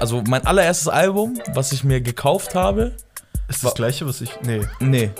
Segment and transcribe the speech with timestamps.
[0.00, 2.92] also mein allererstes Album, was ich mir gekauft habe,
[3.48, 4.30] Ist das gleiche, was ich.
[4.42, 5.10] Nee, nee,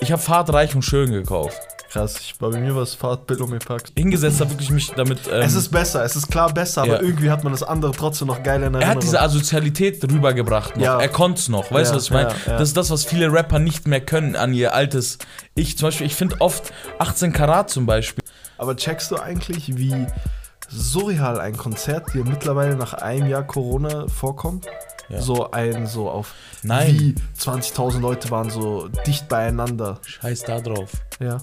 [0.00, 1.56] ich habe Fahrt reich und schön gekauft.
[1.90, 2.18] krass.
[2.20, 3.92] Ich, bei mir war es Fahrt Bildung packt.
[3.96, 5.20] Hingesetzt habe wirklich mich damit.
[5.32, 7.00] Ähm, Es ist besser, es ist klar besser, aber Ja.
[7.00, 8.82] irgendwie hat man das andere trotzdem noch geil in Erinnerung.
[8.82, 10.82] er hat diese Asozialität rübergebracht noch.
[10.82, 11.00] Ja.
[11.00, 11.70] Er konnte es noch.
[11.70, 12.34] Weißt du, Ja, was ich meine?
[12.46, 15.16] Das ist das, was viele Rapper nicht mehr können an ihr altes
[15.54, 15.78] Ich.
[15.78, 18.22] Zum Beispiel, ich finde oft 18 Karat zum Beispiel.
[18.58, 20.06] Aber checkst du eigentlich, wie
[20.68, 24.66] surreal ein Konzert dir mittlerweile nach einem Jahr Corona vorkommt?
[25.08, 25.20] Ja.
[25.20, 26.34] So ein, so auf
[26.64, 26.88] Nein.
[26.98, 30.00] wie 20.000 Leute waren so dicht beieinander.
[30.04, 30.90] Scheiß da drauf.
[31.20, 31.38] Ja.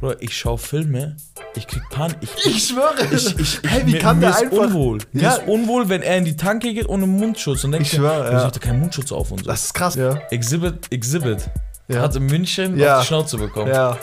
[0.00, 1.16] Bro, ich schaue Filme,
[1.54, 2.16] ich krieg Panik.
[2.22, 2.94] Ich, Ich schwöre.
[3.14, 4.56] ich, ich, hey, wie mir, kann mir der einfach.
[4.56, 4.98] unwohl.
[5.12, 5.32] Mir Ja.
[5.34, 8.44] ist unwohl, wenn er in die Tanke geht ohne Mundschutz und denkt, Ich schwöre, ja.
[8.44, 9.44] hat er keinen Mundschutz auf und so.
[9.44, 9.94] Das ist krass.
[9.94, 10.14] Ja.
[10.30, 11.50] Exhibit, Exhibit.
[11.88, 12.00] Ja.
[12.00, 12.96] Hat in München Ja.
[12.96, 13.68] auf die Schnauze bekommen.
[13.68, 13.96] Ja,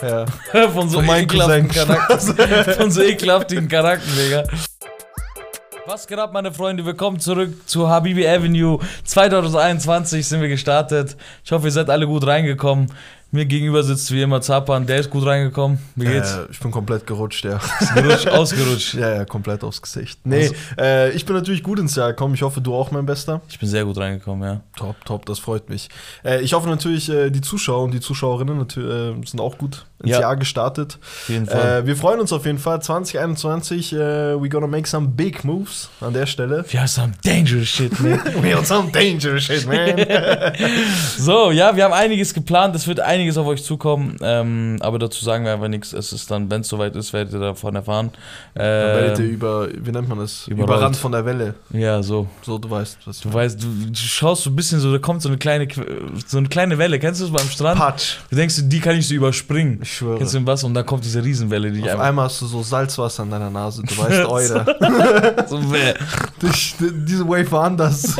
[0.52, 0.68] ja.
[0.68, 1.68] Von so Von ekelhaften.
[1.68, 2.74] Charakter.
[2.74, 4.44] Von so ekelhaften Charakteren, Digga.
[5.86, 6.84] Was geht ab, meine Freunde?
[6.84, 8.78] Willkommen zurück zu Habibi Avenue.
[9.04, 11.16] 2021 sind wir gestartet.
[11.44, 12.92] Ich hoffe, ihr seid alle gut reingekommen.
[13.32, 14.86] Mir gegenüber sitzt wie immer Zapan.
[14.86, 15.78] Der ist gut reingekommen.
[15.94, 16.34] Wie geht's?
[16.34, 17.60] Äh, ich bin komplett gerutscht, ja.
[17.94, 18.94] Gerutscht, ausgerutscht.
[19.00, 20.18] Ja, ja, komplett aufs Gesicht.
[20.24, 22.34] Nee, Also- äh, ich bin natürlich gut ins Jahr gekommen.
[22.34, 23.40] Ich hoffe, du auch, mein Bester.
[23.48, 24.60] Ich bin sehr gut reingekommen, ja.
[24.76, 25.88] Top, top, das freut mich.
[26.24, 30.10] Äh, ich hoffe natürlich, äh, die Zuschauer und die Zuschauerinnen äh, sind auch gut ins
[30.12, 30.20] Ja.
[30.20, 30.98] Jahr gestartet.
[31.28, 32.80] Äh, wir freuen uns auf jeden Fall.
[32.82, 33.96] 2021, äh,
[34.40, 36.64] we gonna make some big moves an der Stelle.
[36.68, 38.20] wir haben some dangerous shit, man.
[38.42, 39.96] We are some dangerous shit, man.
[41.18, 42.74] So, ja, wir haben einiges geplant.
[42.74, 44.16] Es wird einiges auf euch zukommen.
[44.22, 45.92] Ähm, aber dazu sagen wir einfach nichts.
[45.92, 48.10] Es ist dann, wenn es soweit ist, werdet ihr davon erfahren.
[48.54, 50.46] Dann werdet ihr Ähm, über, wie nennt man das?
[50.48, 50.68] überrollt.
[50.70, 51.54] Überrannt von der Welle.
[51.70, 52.26] ja, so.
[52.42, 55.22] So, du weißt, was Du weißt, du, du schaust so ein bisschen so, da kommt
[55.22, 55.68] so eine kleine,
[56.26, 56.98] so eine kleine Welle.
[56.98, 57.78] Kennst du das beim Strand?
[57.78, 58.16] Patsch.
[58.30, 59.80] Du denkst, die kann ich so überspringen.
[59.82, 60.18] Ich schwöre.
[60.18, 60.64] Kennst du was?
[60.64, 63.50] Und dann kommt diese Riesenwelle, die ich Auf einmal hast du so Salzwasser in deiner
[63.50, 63.82] Nase.
[63.82, 64.66] Du weißt, Oida.
[65.48, 65.60] so.
[66.42, 68.02] Dich- Diese Wave war anders.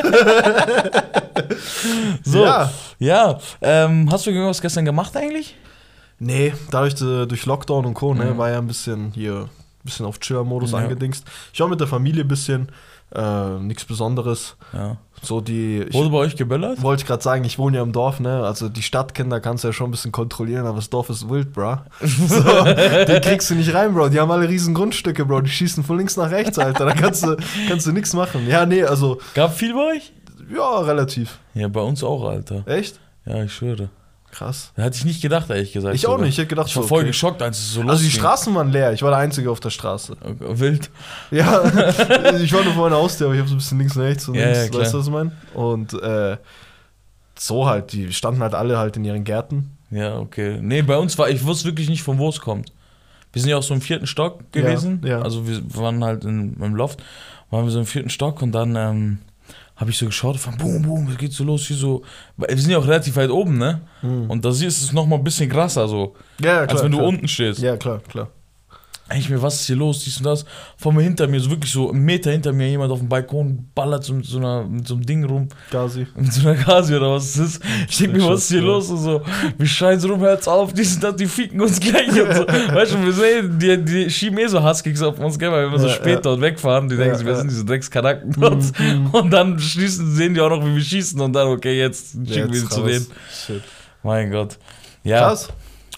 [2.24, 2.44] so.
[2.44, 3.38] Ja, Ja.
[3.60, 5.54] ähm, hast du irgendwas gestern gemacht eigentlich?
[6.18, 8.12] Nee, dadurch äh, durch Lockdown und Co.
[8.14, 8.38] Ne, Mhm.
[8.38, 9.48] war ja ein bisschen hier, ein
[9.84, 10.78] bisschen auf Chiller-Modus Ja.
[10.78, 11.24] angedingst.
[11.52, 12.68] Ich war mit der Familie ein bisschen,
[13.14, 14.56] äh, nichts Besonderes.
[14.72, 14.96] Ja.
[15.22, 16.82] So die, ich Wurde bei euch geböllert?
[16.82, 18.42] wollte gerade sagen, ich wohne ja im Dorf, ne?
[18.42, 21.52] Also die Stadtkinder kannst du ja schon ein bisschen kontrollieren, aber das Dorf ist wild,
[21.52, 21.76] bro.
[22.00, 24.08] So, den kriegst du nicht rein, Bro.
[24.08, 25.42] Die haben alle riesen Grundstücke, Bro.
[25.42, 26.86] Die schießen von links nach rechts, Alter.
[26.86, 27.36] Da kannst du,
[27.68, 28.46] kannst du nichts machen.
[28.48, 30.12] Ja, nee, also, Gab viel bei euch?
[30.54, 31.38] ja, relativ.
[31.54, 32.66] Ja, bei uns auch, Alter.
[32.66, 32.98] Echt?
[33.26, 33.90] Ja, ich schwöre.
[34.32, 34.72] Krass.
[34.76, 35.94] Hätte ich nicht gedacht, ehrlich gesagt.
[35.94, 36.30] Ich auch nicht.
[36.30, 37.08] Ich hätte gedacht, Ich war so, voll okay.
[37.08, 38.10] geschockt, als es so Also die losging.
[38.20, 38.92] Straßen waren leer.
[38.92, 40.16] Ich war der Einzige auf der Straße.
[40.38, 40.88] Wild.
[41.30, 41.62] Ja,
[42.40, 44.28] ich war nur vor meiner Haustür, aber ich habe so ein bisschen links und rechts
[44.28, 44.82] und Ja, links, ja, klar.
[44.82, 45.32] weißt du, was ich meine?
[45.54, 46.36] Und äh,
[47.38, 49.76] so halt, die standen halt alle halt in ihren Gärten.
[49.90, 50.58] Ja, okay.
[50.62, 52.72] Nee, bei uns war, ich wusste wirklich nicht, von wo es kommt.
[53.32, 55.02] Wir sind ja auch so im vierten Stock gewesen.
[55.04, 55.22] ja.
[55.22, 57.02] Also wir waren halt in, im Loft,
[57.50, 59.18] waren wir so im vierten Stock und dann ähm,
[59.80, 62.02] habe ich so geschaut, von boom, boom, es geht so los, hier so.
[62.36, 63.80] Wir sind ja auch relativ weit oben, ne?
[64.02, 67.00] Und da siehst du es nochmal ein bisschen krasser so, Ja, ja, als wenn du
[67.00, 67.60] unten stehst.
[67.60, 68.28] Ja, klar, klar.
[69.16, 70.44] Ich mir, was ist hier los, dies und das.
[70.76, 73.68] Vor mir hinter mir, so wirklich so einen Meter hinter mir, jemand auf dem Balkon
[73.74, 75.48] ballert so mit so, einer, mit so einem Ding rum.
[75.70, 76.06] Gazi.
[76.16, 77.62] Mit so einer Gasi oder was es ist.
[77.88, 78.66] Ich denke mir, was ist hier Ja.
[78.66, 78.88] los?
[78.90, 79.22] Und so,
[79.58, 82.46] wir schreien so rum, hört's auf, die sind das, die ficken uns gleich und so.
[82.74, 85.72] Weißt du, wir sehen, die, die schieben eh so Huskies auf uns, gell, weil wenn
[85.72, 86.20] wir so Ja, spät ja.
[86.20, 88.62] dort wegfahren, die denken, wir sind diese Dreckskanacken dort.
[89.12, 92.52] Und dann schließen, sehen die auch noch, wie wir schießen und dann, okay, jetzt schicken
[92.52, 93.06] wir sie zu denen.
[93.46, 93.62] Shit.
[94.02, 94.56] Mein Gott.
[95.02, 95.20] Ja.
[95.28, 95.48] Krass.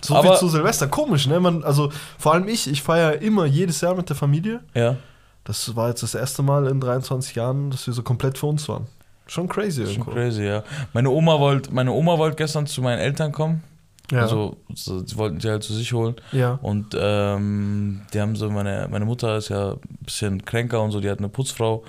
[0.04, 0.88] So Aber- viel zu Silvester.
[0.88, 1.38] Komisch, ne?
[1.40, 4.60] Man, also vor allem ich, ich feiere immer jedes Jahr mit der Familie.
[4.74, 4.96] Ja.
[5.44, 8.68] Das war jetzt das erste Mal in 23 Jahren, dass wir so komplett für uns
[8.68, 8.86] waren.
[9.26, 10.10] Schon crazy Schon irgendwo.
[10.12, 10.62] crazy, ja.
[10.92, 13.62] Meine Oma wollte meine Oma wollte gestern zu meinen Eltern kommen.
[14.10, 14.22] Ja.
[14.22, 16.16] Also, so, sie wollten sie halt zu sich holen.
[16.32, 16.58] ja.
[16.60, 21.00] Und ähm, die haben so, meine, meine Mutter ist ja ein bisschen kränker und so,
[21.00, 21.82] die hat eine Putzfrau.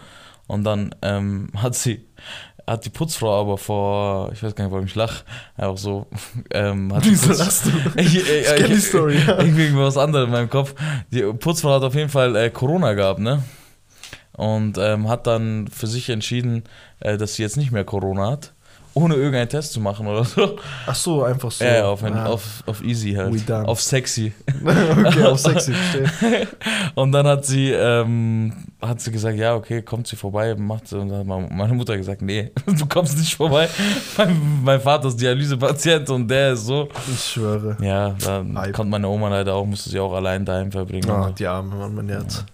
[0.47, 2.05] Und dann ähm, hat sie,
[2.65, 5.23] hat die Putzfrau aber vor, ich weiß gar nicht, warum ich lach,
[5.57, 6.07] einfach so,
[6.51, 7.71] ähm, hat Wieso lachst du?
[7.99, 9.37] ich, ich, Ich kenn die Story, ja.
[9.39, 10.73] Irgendwie was anderes in meinem Kopf.
[11.11, 13.43] Die Putzfrau hat auf jeden Fall äh, Corona gehabt, ne?
[14.35, 16.63] Und ähm, hat dann für sich entschieden,
[16.99, 18.52] äh, dass sie jetzt nicht mehr Corona hat,
[18.95, 20.55] ohne irgendeinen Test zu machen oder so.
[20.85, 21.63] Ach so, einfach so.
[21.65, 22.27] ja, ja, auf, ein, Ah.
[22.27, 23.49] auf, auf easy We halt.
[23.49, 23.67] done.
[23.67, 24.33] Auf sexy.
[25.05, 26.47] okay, auf sexy, verstehe.
[26.95, 30.99] Und dann hat sie, ähm, hat sie gesagt, ja, okay, kommt sie vorbei, macht sie.
[30.99, 33.67] Und dann hat meine Mutter gesagt, nee, du kommst nicht vorbei.
[34.17, 36.87] mein, mein Vater ist Dialysepatient und der ist so.
[37.11, 37.77] Ich schwöre.
[37.81, 38.71] Ja, dann Ei.
[38.71, 41.09] konnte meine Oma leider auch, musste sie auch allein daheim verbringen.
[41.09, 42.45] Ah, die Arme, Mann, mein Herz.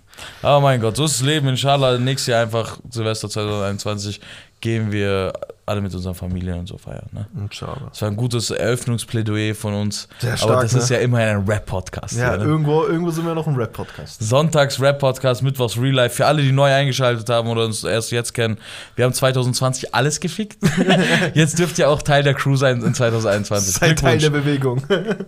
[0.41, 1.47] Aber mein Gott, so ist das Leben.
[1.47, 4.19] Inshallah, nächstes Jahr einfach, Silvester 2021,
[4.61, 5.33] gehen wir
[5.65, 7.05] alle mit unseren Familien und so feiern.
[7.11, 7.27] Ne?
[7.49, 10.07] Das war ein gutes Eröffnungsplädoyer von uns.
[10.17, 10.79] Sehr Aber stark, das ne?
[10.79, 12.17] ist ja immerhin ein Rap-Podcast.
[12.17, 12.43] Ja, hier, ne?
[12.45, 14.19] irgendwo, irgendwo sind wir noch ein Rap-Podcast.
[14.19, 16.15] Sonntags Rap-Podcast, Mittwochs Real Life.
[16.15, 18.57] Für alle, die neu eingeschaltet haben oder uns erst jetzt kennen,
[18.95, 20.57] wir haben 2020 alles gefickt.
[21.35, 23.75] jetzt dürft ihr auch Teil der Crew sein in 2021.
[23.75, 24.31] Sei Teil der.
[24.31, 24.81] Bewegung.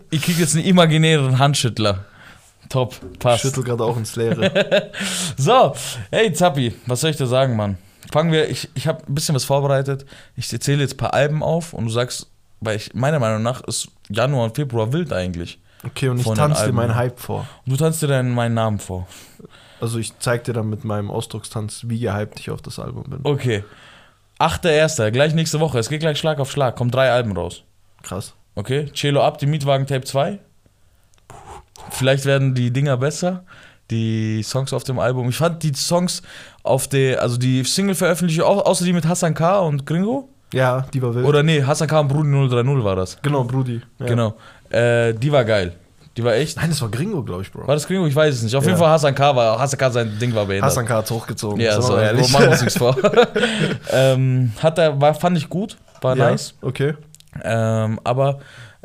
[0.09, 2.05] Ich krieg jetzt einen imaginären Handschüttler.
[2.69, 3.41] Top, Ich passt.
[3.41, 4.89] schüttel gerade auch ins Leere.
[5.37, 5.75] So,
[6.11, 7.77] hey Zappi, was soll ich dir sagen, Mann?
[8.11, 10.05] Fangen wir, ich, ich habe ein bisschen was vorbereitet.
[10.35, 12.27] Ich zähle jetzt ein paar Alben auf und du sagst,
[12.59, 15.59] weil ich, meiner Meinung nach ist Januar und Februar wild eigentlich.
[15.83, 17.47] Okay, und ich tanze dir meinen Hype vor.
[17.65, 19.07] Und du tanzt dir dann meinen Namen vor.
[19.79, 23.19] Also ich zeig dir dann mit meinem Ausdruckstanz, wie gehypt ich auf das Album bin.
[23.23, 23.63] Okay.
[24.39, 25.79] 8.1., gleich nächste Woche.
[25.79, 26.75] Es geht gleich Schlag auf Schlag.
[26.75, 27.63] Kommen drei Alben raus.
[28.03, 28.33] Krass.
[28.53, 28.91] Okay.
[28.93, 30.39] Cello ab, die Mietwagen Tape 2.
[31.89, 33.43] Vielleicht werden die Dinger besser.
[33.91, 35.29] Die Songs auf dem Album.
[35.29, 36.23] Ich fand die Songs
[36.63, 39.59] auf der, also die Single-Veröffentlichung, au- außer die mit Hassan K.
[39.59, 40.29] und Gringo.
[40.53, 41.25] Ja, die war wild.
[41.25, 41.99] Oder nee, Hassan K.
[41.99, 43.17] und Brudi 030 war das.
[43.21, 43.81] genau, Brudi.
[43.99, 44.05] Ja.
[44.05, 44.33] Genau.
[44.69, 45.73] Äh, die war geil.
[46.17, 46.57] Die war echt.
[46.57, 47.67] Nein, das war Gringo, glaube ich, Bro.
[47.67, 48.05] War das Gringo?
[48.05, 48.53] Ich weiß es nicht.
[48.55, 48.69] Auf Ja.
[48.71, 49.33] jeden Fall Hassan K.
[49.33, 49.89] war, Hassan K.
[49.91, 50.69] sein Ding war behindert.
[50.69, 50.95] Hassan K.
[50.95, 51.61] hat's hochgezogen.
[51.61, 52.29] ja, so, ehrlich.
[52.33, 52.97] machen wir uns nichts vor.
[53.91, 56.53] ähm, hat er, war, fand ich gut, war ja, nice.
[56.61, 56.95] Okay.
[57.43, 58.39] Ähm, aber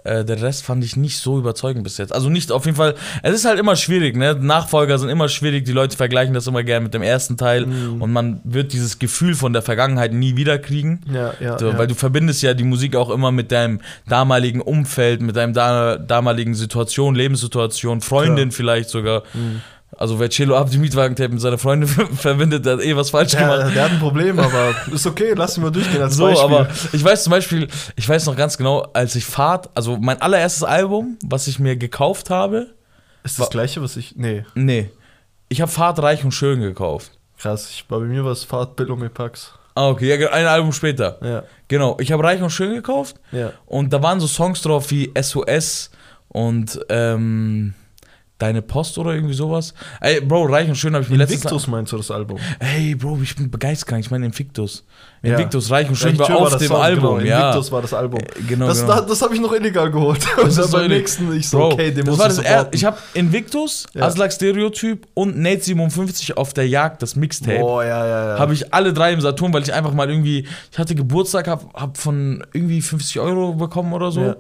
[0.07, 2.13] äh, der Rest fand ich nicht so überzeugend bis jetzt.
[2.13, 2.95] Also nicht auf jeden Fall.
[3.23, 4.35] Es ist halt immer schwierig, ne?
[4.35, 5.65] Nachfolger sind immer schwierig.
[5.65, 8.01] Die Leute vergleichen das immer gerne mit dem ersten Teil Mhm.
[8.03, 11.01] und man wird dieses Gefühl von der Vergangenheit nie wieder kriegen.
[11.13, 11.59] Ja, ja.
[11.59, 11.79] So, ja.
[11.79, 15.97] Weil du verbindest ja die Musik auch immer mit deinem damaligen Umfeld, mit deinem da,
[15.97, 19.23] damaligen Situation, Lebenssituation, Freundin vielleicht sogar.
[19.35, 19.63] Mhm.
[19.99, 23.33] Also wer Cello ab die Mietwagen-Tape mit seiner Freundin verbindet, der hat eh was falsch
[23.33, 23.75] der, gemacht.
[23.75, 26.45] der hat ein Problem, aber ist okay, lass ihn mal durchgehen als So, Beispiel.
[26.45, 30.21] aber ich weiß zum Beispiel, ich weiß noch ganz genau, als ich Fahrt, also mein
[30.21, 32.75] allererstes Album, was ich mir gekauft habe,
[33.23, 34.17] ist das gleiche, was ich.
[34.17, 34.91] Nee, nee,
[35.49, 37.13] ich habe Fahrt reich und schön gekauft.
[37.39, 37.71] krass.
[37.71, 39.53] Ich, bei mir war es Fahrt Bildung Pax.
[39.75, 41.19] Ah, okay, ja, ein Album später.
[41.23, 43.53] Ja, Genau, ich habe reich und schön gekauft ja.
[43.67, 45.91] und da waren so Songs drauf wie SOS
[46.29, 47.75] und ähm,
[48.39, 49.73] Deine Post oder irgendwie sowas.
[49.99, 51.41] Ey, Bro, reich und schön habe ich mir letztens.
[51.45, 52.39] Invictus meinst du das Album?
[52.59, 53.99] Ey, Bro, ich bin begeistert.
[53.99, 54.85] Ich meine Invictus.
[55.23, 55.33] Ja.
[55.33, 57.49] Invictus, reich und schön Reich war auf das dem Song, Album, genau, ja.
[57.49, 58.21] Invictus war das Album.
[58.21, 58.95] Äh, Genau, das genau.
[58.97, 60.21] das, das habe ich noch illegal geholt.
[60.37, 62.69] Das ist beim nächsten, ich so, Bro, okay, den muss war ich das er.
[62.73, 64.03] Ich habe Invictus, Ja.
[64.05, 67.59] Aslak Stereotyp und Nate 57 auf der Jagd, das Mixtape.
[67.59, 68.39] Boah, ja, ja, ja.
[68.39, 71.73] Habe ich alle drei im Saturn, weil ich einfach mal irgendwie, ich hatte Geburtstag, hab,
[71.73, 74.21] hab von irgendwie 50 Euro bekommen oder so.
[74.21, 74.37] Ja.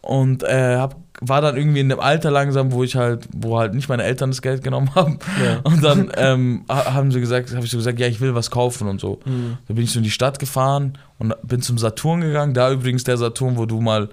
[0.00, 3.74] Und äh, hab, war dann irgendwie in dem Alter langsam, wo ich halt, wo halt
[3.74, 5.18] nicht meine Eltern das Geld genommen haben.
[5.44, 5.60] Ja.
[5.62, 8.50] Und dann ähm, ha- haben sie gesagt, habe ich so gesagt, ja, ich will was
[8.50, 9.20] kaufen und so.
[9.24, 9.58] Mhm.
[9.68, 12.52] Da bin ich so in die Stadt gefahren und bin zum Saturn gegangen.
[12.54, 14.08] Da übrigens der Saturn, wo du mal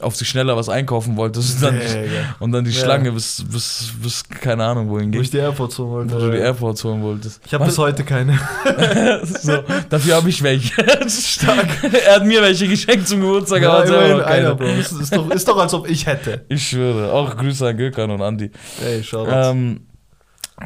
[0.00, 1.56] auf sich schneller was einkaufen wolltest.
[1.56, 2.36] Und dann, Digga.
[2.38, 2.84] und dann die Ja.
[2.84, 5.22] Schlange bis, bis, bis, keine Ahnung, wohin Wo ging.
[5.22, 6.38] ich die AirPods holen Wo du die wollte.
[6.44, 7.40] Airports holen wolltest.
[7.46, 8.38] Ich habe bis heute keine.
[9.24, 9.58] so,
[9.88, 10.72] dafür habe ich welche.
[11.08, 11.66] Stark.
[12.06, 14.66] er hat mir welche geschenkt zum Geburtstag, Ja, aber selber einer, Bro.
[14.66, 16.44] Ist, ist, doch, ist doch, als ob ich hätte.
[16.48, 17.12] Ich schwöre.
[17.12, 18.50] Auch Grüße an Gökhan und Andi.
[18.84, 19.80] Ey, schau Ähm,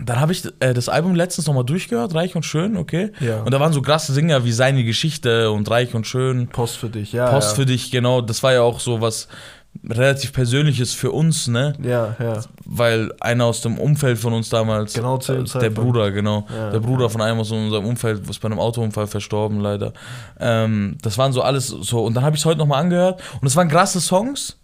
[0.04, 3.12] dann habe ich äh, das Album letztens nochmal durchgehört, Reich und Schön, okay.
[3.20, 3.42] Ja.
[3.42, 6.48] Und da waren so krasse Singer wie Seine Geschichte und Reich und Schön.
[6.48, 7.30] Post für dich, ja.
[7.30, 7.54] Post ja.
[7.56, 8.20] für dich, genau.
[8.20, 9.28] Das war ja auch so was
[9.88, 11.74] relativ Persönliches für uns, ne?
[11.82, 12.40] Ja, ja.
[12.64, 15.70] Weil einer aus dem Umfeld von uns damals, Genau zu dem äh, der.
[15.70, 17.08] Bruder, genau, Ja, der Bruder ja.
[17.08, 19.92] von einem aus unserem Umfeld, ist bei einem Autounfall verstorben, leider.
[20.38, 23.46] Ähm, das waren so alles so, und dann habe ich es heute nochmal angehört und
[23.46, 24.58] es waren krasse Songs,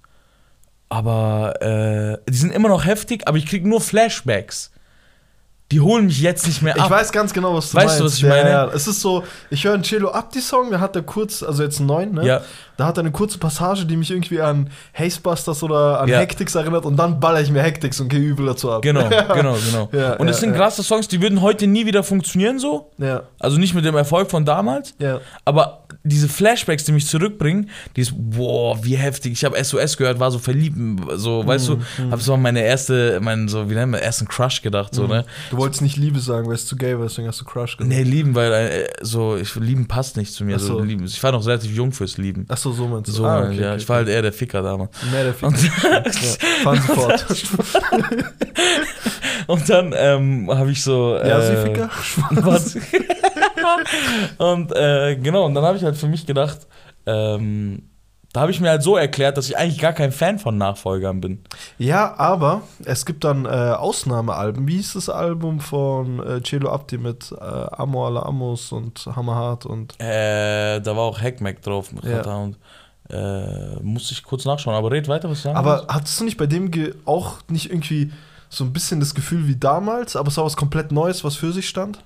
[0.89, 4.71] aber äh, die sind immer noch heftig, aber ich kriege nur Flashbacks.
[5.75, 6.89] Die holen mich jetzt nicht mehr Ich ab.
[6.91, 8.01] weiß ganz genau, was du Weißt meinst.
[8.01, 8.51] du, was ich ja, meine?
[8.51, 11.79] Ja, es ist so, ich höre einen Cello Abdi-Song, da hat er kurz, also jetzt
[11.81, 12.25] einen neuen, ne?
[12.25, 12.43] Ja.
[12.77, 16.19] Da hat er eine kurze Passage, die mich irgendwie an Hastebusters oder an Ja.
[16.19, 18.83] Hectics erinnert und dann baller ich mir Hectics und gehe übel dazu ab.
[18.83, 19.89] Genau, genau, genau.
[19.93, 22.91] Ja, und es ja, sind krasse Songs, die würden heute nie wieder funktionieren so.
[22.99, 24.95] Ja, Also nicht mit dem Erfolg von damals.
[24.99, 25.21] ja.
[25.45, 29.33] Aber diese Flashbacks, die mich zurückbringen, dieses, boah, wie heftig.
[29.33, 30.77] Ich habe SOS gehört, war so verliebt,
[31.15, 34.29] so, weißt Mhm, du, habe so an meine erste, meinen, so, wie nennen wir, ersten
[34.29, 35.25] Crush gedacht, so, ne?
[35.51, 37.89] Du wolltest nicht Liebe sagen, weil es zu gay war, deswegen hast du Crush gesagt.
[37.89, 40.79] Nee, lieben, weil, äh, so, ich, lieben passt nicht zu mir, Ach so.
[40.81, 41.07] lieben.
[41.07, 42.45] Ich war noch relativ jung fürs Lieben.
[42.49, 43.13] Achso, so meinst du.
[43.13, 44.91] So, Ah, ja, okay, ich war halt eher der Ficker damals.
[45.11, 45.51] Mehr der Fick.
[45.83, 46.03] ja,
[46.63, 47.27] fahren Sie fort.
[49.47, 51.17] Und dann ähm, habe ich so.
[51.17, 51.91] Ja, äh, Sie Ficker?
[52.31, 52.77] Was?
[54.39, 56.67] und äh, genau, und dann habe ich halt für mich gedacht,
[57.07, 57.83] ähm,
[58.35, 61.21] da habe ich mir halt so erklärt, dass ich eigentlich gar kein Fan von Nachfolgern
[61.21, 61.45] bin.
[61.79, 64.67] Ja, aber es gibt dann äh, Ausnahmealben.
[64.67, 69.67] Wie hieß das Album von äh, Celo Abdi mit äh, Amor alla Amos und Hammerhart
[69.67, 72.23] und Äh, da war auch Hackmack drauf mit Ja.
[72.35, 72.59] Und
[73.09, 75.95] äh, musste ich kurz nachschauen, aber red weiter, was du sagen Aber willst.
[75.95, 76.73] hattest du nicht bei dem
[77.05, 78.11] auch nicht irgendwie
[78.49, 81.53] so ein bisschen das Gefühl wie damals, aber es war was komplett Neues, was für
[81.53, 82.03] sich stand.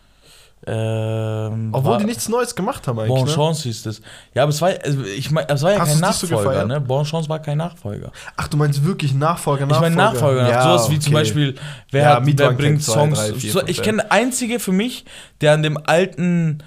[0.67, 3.35] Ähm, Obwohl war- die nichts Neues gemacht haben eigentlich.
[3.37, 3.55] Bon Ne?
[3.55, 4.00] Hieß das.
[4.35, 6.69] Ja, aber es war, also ich mein, es war ja Hast kein so Nachfolger, gefeiert?
[6.69, 6.81] ne?
[6.81, 8.11] Bon Chance war kein Nachfolger.
[8.37, 9.97] Ach, du meinst wirklich Nachfolger, Ich Nachfolger?
[9.97, 11.23] meine Nachfolger, Ja, sowas wie zum okay.
[11.23, 11.55] Beispiel,
[11.91, 13.19] wer, Ja, hat, wer bringt Songs.
[13.19, 15.05] drei, vier, so, fünf, ich kenne einzige für mich,
[15.41, 16.59] der an dem alten,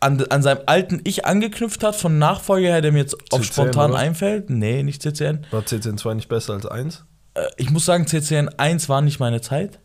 [0.00, 3.44] an, an seinem alten Ich angeknüpft hat, von Nachfolger her, der mir jetzt auf CCN,
[3.44, 4.00] spontan oder?
[4.00, 4.48] einfällt.
[4.50, 5.44] Nee, nicht CCN.
[5.50, 7.04] War CCN 2 nicht besser als 1?
[7.34, 9.78] Äh, Ich muss sagen, CCN 1 war nicht meine Zeit.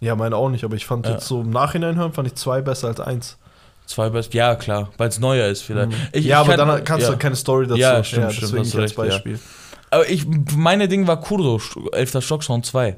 [0.00, 1.12] Ja, meine auch nicht, aber ich fand Ja.
[1.12, 3.38] jetzt so im Nachhinein hören, fand ich 2 besser als 1.
[3.86, 5.92] Zwei best, ja klar, weil es neuer ist vielleicht.
[6.12, 7.12] Ich, ja, ich aber kann- dann kannst ja.
[7.12, 7.80] du keine Story dazu.
[7.80, 9.02] Ja, stimmt, stimmt, deswegen als ja.
[9.02, 9.38] Beispiel.
[9.90, 11.58] Aber ich, meine Ding war Kurdo,
[11.92, 12.20] 11.
[12.22, 12.96] Stocksound 2.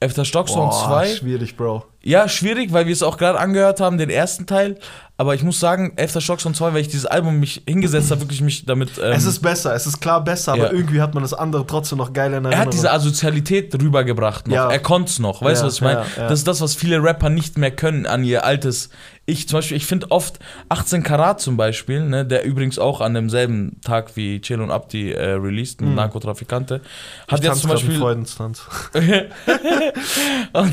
[0.00, 0.24] 11.
[0.24, 1.16] Stocksound Boah, 2.
[1.16, 1.84] schwierig, Bro.
[2.06, 4.78] Ja, schwierig, weil wir es auch gerade angehört haben, den ersten Teil.
[5.18, 6.20] Aber ich muss sagen, 11.
[6.22, 8.98] Stocksound 2, weil ich dieses Album mich hingesetzt habe, wirklich mich damit.
[8.98, 10.72] Ähm, es ist besser, es ist klar besser, aber ja.
[10.72, 12.66] irgendwie hat man das andere trotzdem noch geil in er Erinnerung.
[12.66, 14.54] hat diese Asozialität rübergebracht noch.
[14.54, 14.70] Ja.
[14.70, 15.40] Er konnte es noch.
[15.40, 16.04] Weißt du, Ja, was ich meine?
[16.16, 18.90] Das ist das, was viele Rapper nicht mehr können an ihr altes
[19.24, 19.48] Ich.
[19.48, 23.80] Zum Beispiel, ich finde oft 18 Karat zum Beispiel, ne, der übrigens auch an demselben
[23.80, 26.82] Tag wie Chill und Abdi äh, released mit Narkotrafikante,
[27.26, 27.98] hat ich jetzt zum Beispiel.
[27.98, 28.62] Freudenstanz.
[30.52, 30.72] Und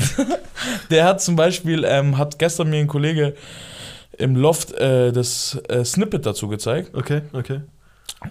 [0.90, 3.34] der hat zum Beispiel, ähm, hat gestern mir ein Kollege
[4.18, 6.94] im Loft äh, das äh, Snippet dazu gezeigt.
[6.94, 7.62] Okay, okay.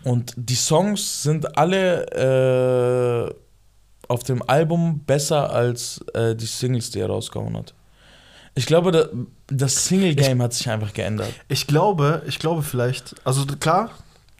[0.03, 3.33] Und die Songs sind alle äh,
[4.07, 7.73] auf dem Album besser als äh, die Singles, die er rausgehauen hat.
[8.55, 9.07] Ich glaube, da,
[9.47, 11.33] das Single-Game hat sich einfach geändert.
[11.47, 13.89] Ich glaube, ich glaube vielleicht, also klar,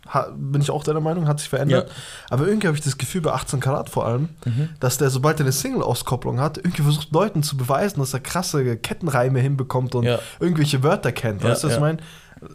[0.07, 1.89] ha, bin ich auch deiner Meinung, hat sich verändert.
[2.29, 4.69] Aber irgendwie habe ich das Gefühl, bei 18 Karat vor allem, Mhm.
[4.79, 8.75] dass der, sobald er eine Single-Auskopplung hat, irgendwie versucht, Leuten zu beweisen, dass er krasse
[8.77, 10.19] Kettenreime hinbekommt und Ja.
[10.39, 11.43] irgendwelche Wörter kennt.
[11.43, 11.77] Ja, weißt du, was ja.
[11.77, 11.97] ich meine?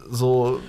[0.09, 0.59] So.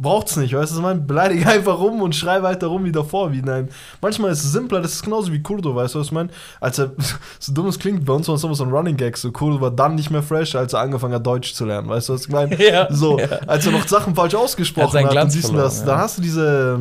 [0.00, 1.00] Braucht's nicht, weißt du, was ich meine?
[1.00, 3.32] Beleidige einfach rum und schrei weiter rum wie davor.
[3.32, 3.68] Wie nein.
[4.00, 6.30] Manchmal ist es simpler, das ist genauso wie Kurdo, weißt du, was ich meine?
[6.60, 6.92] Als er,
[7.38, 9.60] so dumm es klingt, bei uns war es immer so ein Running Gag, so Kurdo
[9.60, 12.22] war dann nicht mehr fresh, als er angefangen hat, Deutsch zu lernen, weißt du, was
[12.22, 12.58] ich meine?
[12.70, 13.26] Ja, So, ja.
[13.46, 15.86] als er noch Sachen falsch hat ausgesprochen seinen hat, Glanz und verloren, das, ja.
[15.86, 16.78] dann hast du diese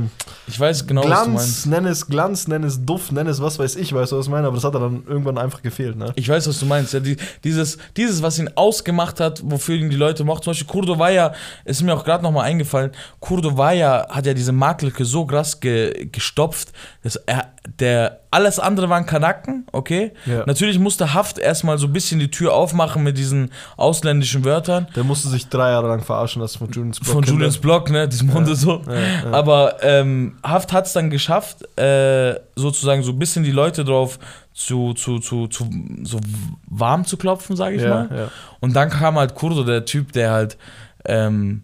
[0.48, 3.60] Ich weiß genau, was du Glanz, nenn es Glanz, nenn es Duft, nenn es was
[3.60, 4.48] weiß ich, weißt du, was ich meine?
[4.48, 6.12] Aber das hat er dann irgendwann einfach gefehlt, ne?
[6.16, 6.94] Ich weiß, was du meinst.
[6.94, 10.44] Ja, die, dieses, dieses, was ihn ausgemacht hat, wofür ihn die Leute mochten.
[10.44, 11.34] Zum Beispiel Kurdo war ja,
[11.66, 15.60] ist mir auch gerade nochmal eingefallen, Kurdo war ja, hat ja diese Marktlücke so krass
[15.60, 16.72] ge, gestopft,
[17.04, 17.48] dass er,
[17.80, 20.12] der, alles andere waren Kanaken, okay?
[20.26, 20.44] Ja.
[20.46, 24.88] Natürlich musste Haft erstmal so ein bisschen die Tür aufmachen mit diesen ausländischen Wörtern.
[24.96, 27.14] Der musste sich drei Jahre lang verarschen lassen von Julians Block.
[27.14, 28.82] Von Julians Blog, ne, diesem Hunde so.
[28.88, 29.32] ja.
[29.32, 34.20] Aber ähm, Haft hat es dann geschafft, äh, sozusagen so ein bisschen die Leute drauf
[34.54, 35.70] zu, zu, zu, zu
[36.04, 36.20] so
[36.68, 38.10] warm zu klopfen, sage ich Ja, mal.
[38.16, 38.32] ja.
[38.60, 40.58] Und dann kam halt Kurdo, der Typ, der halt,
[41.06, 41.64] ähm,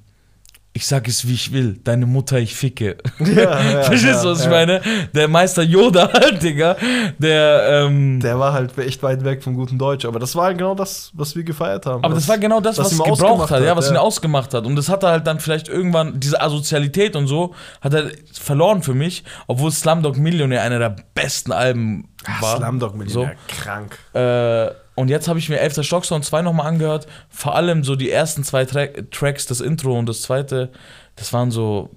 [0.75, 2.98] ich sag es wie ich will, deine Mutter ich ficke.
[3.20, 4.51] Ja, ja, Verstehst du, ja, was ich ja.
[4.51, 4.82] meine?
[5.13, 6.75] Der Meister Yoda halt, Digga,
[7.17, 10.75] der, ähm, Der war halt echt weit weg vom guten Deutsch, aber das war genau
[10.75, 12.03] das, was wir gefeiert haben.
[12.03, 13.96] aber das war genau das, was was, ihn gebraucht ausgemacht hat, ja, hat, was ihn
[13.96, 14.65] ausgemacht hat.
[14.65, 18.84] Und das hat er halt dann vielleicht irgendwann, diese Asozialität und so, hat er verloren
[18.84, 22.10] für mich, obwohl Slumdog Millionär einer der besten Alben
[22.41, 22.58] war.
[22.58, 23.29] Slumdog mit So.
[23.48, 23.98] krank.
[24.13, 25.83] Äh, und jetzt habe ich mir 11.
[25.83, 27.05] Stocksound 2 nochmal angehört.
[27.29, 30.71] Vor allem so die ersten zwei Tra Tracks, das Intro und das zweite,
[31.15, 31.89] das waren so,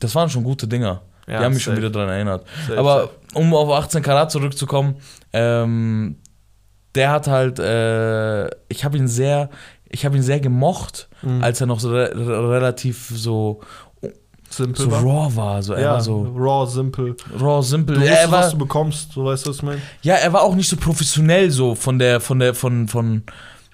[0.00, 1.02] das waren schon gute Dinger.
[1.26, 2.44] Ja, die haben mich schon wieder daran erinnert.
[2.66, 3.10] Safe, Aber safe.
[3.34, 4.96] um auf 18 Karat zurückzukommen,
[5.32, 6.16] ähm,
[6.94, 9.48] der hat halt, äh, ich habe ihn sehr,
[9.88, 11.42] ich habe ihn sehr gemocht, Mhm.
[11.42, 13.60] als er noch so re- relativ so,
[14.56, 15.02] Simpel so war.
[15.02, 15.62] raw war.
[15.62, 17.16] So, er ja, war so raw, simpel.
[17.40, 17.96] raw, simpel.
[17.96, 19.80] Du er wusstest, war, was du bekommst, so weißt du, was ich meine?
[20.02, 23.22] ja, er war auch nicht so professionell so von der, von der, von, von,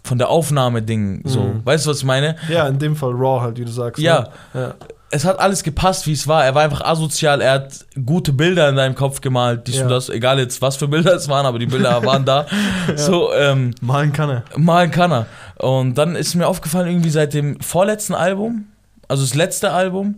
[0.05, 1.23] von der Aufnahmeding.
[1.25, 1.41] So.
[1.41, 1.61] Mhm.
[1.65, 2.37] Weißt du, was ich meine?
[2.49, 4.01] Ja, in dem Fall raw halt, wie du sagst.
[4.03, 4.29] Ja.
[4.55, 4.61] Ne?
[4.61, 4.75] ja.
[5.13, 6.45] Es hat alles gepasst, wie es war.
[6.45, 9.83] Er war einfach asozial, er hat gute Bilder in deinem Kopf gemalt, dies Ja.
[9.83, 12.47] und das, egal jetzt was für Bilder es waren, aber die Bilder waren da.
[12.95, 14.45] So, ähm, Malen kann er.
[14.57, 15.27] malen kann er.
[15.57, 18.67] Und dann ist mir aufgefallen, irgendwie seit dem vorletzten Album,
[19.09, 20.15] also das letzte Album,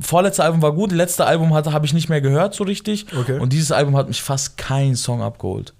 [0.00, 3.06] vorletzte Album war gut, letzte Album habe ich nicht mehr gehört so richtig.
[3.16, 3.38] Okay.
[3.38, 5.74] Und dieses Album hat mich fast kein Song abgeholt.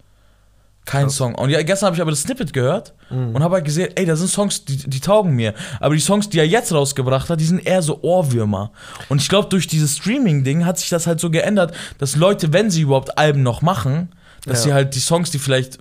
[0.87, 1.17] Kein Krass.
[1.17, 1.35] Song.
[1.35, 3.35] Und ja, gestern habe ich aber das Snippet gehört Mhm.
[3.35, 5.53] und habe halt gesehen, ey, da sind Songs, die, die taugen mir.
[5.79, 8.73] Aber die Songs, die er jetzt rausgebracht hat, die sind eher so Ohrwürmer.
[9.09, 12.71] Und ich glaube, durch dieses Streaming-Ding hat sich das halt so geändert, dass Leute, wenn
[12.71, 14.09] sie überhaupt Alben noch machen,
[14.47, 14.65] dass Ja.
[14.65, 15.79] sie halt die Songs, die vielleicht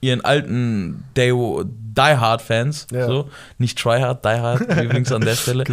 [0.00, 1.32] ihren alten Day
[1.96, 3.06] Die Hard Fans, Ja.
[3.06, 5.64] so, nicht Try Hard, Die Hard, übrigens an der Stelle,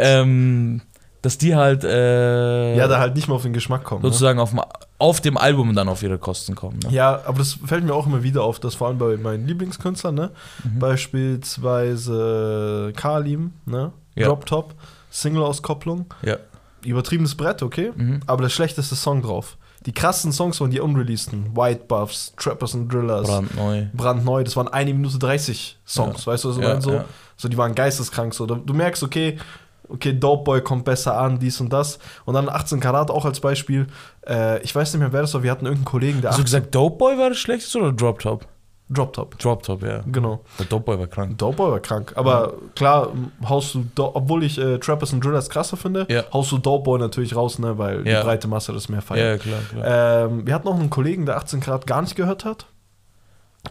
[0.00, 0.80] ähm,
[1.22, 4.02] dass die halt äh, ja, da halt nicht mehr auf den Geschmack kommen.
[4.02, 4.08] Ne?
[4.08, 4.60] sozusagen auf, dem-
[4.98, 6.78] auf dem Album dann auf ihre Kosten kommen.
[6.84, 6.90] Ne?
[6.92, 10.14] Ja, aber das fällt mir auch immer wieder auf, dass vor allem bei meinen Lieblingskünstlern,
[10.14, 10.30] ne?
[10.64, 10.78] Mhm.
[10.78, 13.92] Beispielsweise Kalim, ne?
[14.14, 14.28] Ja.
[14.28, 14.74] Drop Top,
[15.10, 16.36] Single-Auskopplung, Ja.
[16.84, 18.20] übertriebenes Brett, okay, Mhm.
[18.26, 19.56] aber der schlechteste Song drauf.
[19.86, 21.56] die krassen Songs waren die unreleaseden.
[21.56, 23.26] White Buffs, Trappers and Drillers.
[23.28, 23.84] Brandneu.
[23.94, 24.42] brandneu.
[24.44, 26.82] Das waren 1 Minute 30 Songs, weißt du, was ich Ja, meine?
[26.82, 27.04] So, ja.
[27.36, 28.34] so, die waren geisteskrank.
[28.34, 28.44] So.
[28.46, 29.38] Du merkst, okay,
[29.88, 31.98] okay, Dope Boy kommt besser an, dies und das.
[32.24, 33.86] Und dann 18 Karat auch als Beispiel.
[34.26, 35.42] Äh, ich weiß nicht mehr, wer das war.
[35.42, 37.92] Wir hatten irgendeinen Kollegen, der Hast du 18 gesagt, Dope Boy war das schlechteste oder
[37.92, 38.46] Drop Top?
[38.90, 39.38] Drop Top.
[39.38, 40.00] Drop Top, ja.
[40.06, 40.40] Genau.
[40.58, 41.36] Der Dope Boy war krank.
[41.36, 42.12] Dope Boy war krank.
[42.16, 43.08] Aber klar,
[43.46, 46.22] haust du, Do obwohl ich äh, Trappers und Drillers krasser finde, Ja.
[46.32, 48.20] haust du Dope Boy natürlich raus, ne, weil Ja.
[48.20, 49.42] die breite Masse das mehr Ja, feiert.
[49.42, 50.24] klar, klar.
[50.24, 52.64] Ähm, wir hatten auch einen Kollegen, der 18 Grad gar nicht gehört hat.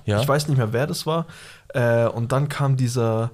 [0.05, 0.19] ja.
[0.21, 1.25] Ich weiß nicht mehr, wer das war.
[1.73, 3.31] Äh, und dann kam dieser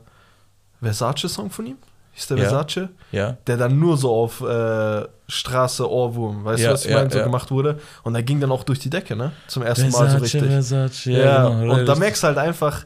[0.81, 1.77] Versace-Song von ihm.
[2.13, 2.43] Hieß der Ja.
[2.50, 2.89] Versace?
[3.12, 3.38] ja.
[3.48, 7.20] Der dann nur so auf äh, Straße, Ohrwurm, weißt Ja, du, was ich meine, so
[7.24, 7.79] gemacht wurde.
[8.03, 9.32] Und er ging dann auch durch die Decke, ne?
[9.48, 10.43] Zum ersten Mal so richtig.
[10.43, 12.86] Versace, ja, genau, und da merkst du halt einfach,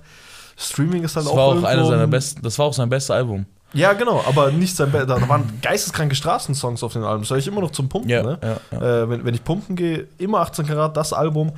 [0.58, 2.90] Streaming ist halt das auch war auch einer seiner ein- besten, das war auch sein
[2.90, 3.46] bestes Album.
[3.74, 7.24] Ja, genau, aber nicht sein Be da, waren geisteskranke Straßensongs auf den Alben.
[7.24, 8.40] Das höre ich immer noch zum Pumpen, ne?
[8.72, 11.52] Äh, wenn, wenn ich pumpen gehe, immer 18 Karat, das Album.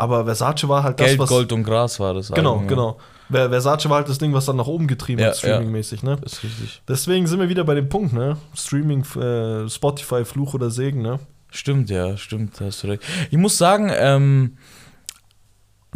[0.00, 1.28] Aber Versace war halt das, Geld, was.
[1.28, 2.98] Gold und Gras war das Genau, Album, genau.
[3.30, 6.16] Ver- Versace war halt das Ding, was dann nach oben getrieben Ja, hat, streamingmäßig, ne?
[6.22, 6.82] Das ist richtig.
[6.88, 8.38] Deswegen sind wir wieder bei dem Punkt, ne?
[8.54, 11.18] Streaming, äh, Spotify, Fluch oder Segen, ne?
[11.50, 13.02] Stimmt, ja, stimmt, hast du recht.
[13.30, 14.56] Ich muss sagen, ähm,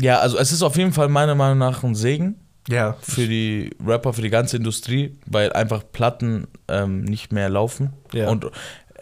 [0.00, 2.34] ja, also es ist auf jeden Fall meiner Meinung nach ein Segen
[2.68, 2.96] Ja.
[3.00, 7.92] für die Rapper, für die ganze Industrie, weil einfach Platten ähm, nicht mehr laufen.
[8.12, 8.28] Ja.
[8.28, 8.46] Und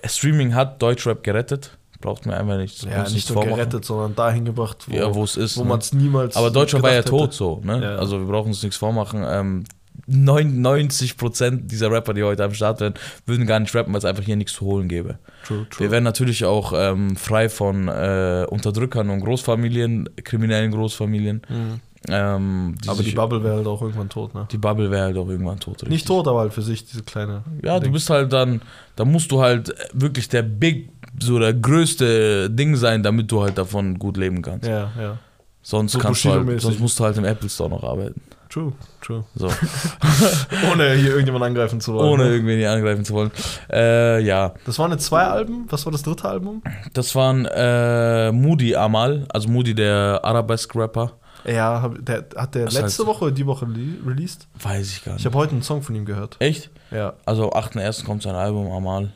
[0.05, 1.77] Streaming hat Deutschrap gerettet.
[2.03, 3.57] Braucht mir einfach nicht, Ja, nicht nur vormachen.
[3.57, 5.57] gerettet, sondern dahin gebracht, wo, Ja, wo es ist.
[5.57, 5.69] wo ne?
[5.71, 6.37] man es niemals.
[6.37, 7.37] Aber Deutschland war ja gedacht tot hätte.
[7.37, 7.81] so, ne?
[7.83, 7.97] Ja.
[7.97, 9.25] Also wir brauchen uns nichts vormachen.
[9.27, 9.65] Ähm,
[10.09, 12.95] 99% dieser Rapper, die heute am Start werden,
[13.27, 15.19] würden gar nicht rappen, weil es einfach hier nichts zu holen gäbe.
[15.47, 15.81] True, true.
[15.87, 21.43] Wir werden natürlich auch ähm, frei von äh, Unterdrückern und Großfamilien, kriminellen Großfamilien.
[21.49, 21.81] Mhm.
[22.09, 24.49] Ähm, Aber die sich- Bubble wäre halt auch irgendwann tot, ne?
[24.51, 25.75] die Bubble wäre halt auch irgendwann tot.
[25.75, 25.89] richtig.
[25.91, 27.45] Nicht tot, aber halt für sich, diese kleine.
[27.63, 27.93] Ja, du Ding.
[27.93, 28.61] bist halt dann,
[28.97, 30.89] da musst du halt wirklich der Big,
[31.21, 34.67] so der größte Ding sein, damit du halt davon gut leben kannst.
[34.69, 35.19] Ja, ja.
[35.63, 38.21] Sonst So kannst du halt, sonst musst du halt im Apple Store noch arbeiten.
[38.51, 39.25] True, true.
[39.35, 39.47] So.
[40.73, 42.09] Ohne hier irgendjemand angreifen zu wollen.
[42.11, 42.57] ohne ne?
[42.57, 43.31] nicht angreifen zu wollen.
[43.71, 45.65] Äh, ja, Das waren jetzt zwei Alben.
[45.71, 46.63] Was war das dritte Album?
[46.93, 51.13] das waren äh, Moody Amal, also Moody, der Arabesk-Rapper.
[51.47, 53.67] Ja, der, hat der Was letzte heißt- Woche oder die Woche
[54.07, 54.47] released?
[54.61, 55.27] Weiß ich gar Ich nicht.
[55.27, 56.37] habe heute einen Song von ihm gehört.
[56.39, 56.71] Echt?
[56.91, 57.15] Ja.
[57.25, 58.05] Also am 8.1.
[58.05, 59.13] kommt sein Album Amal.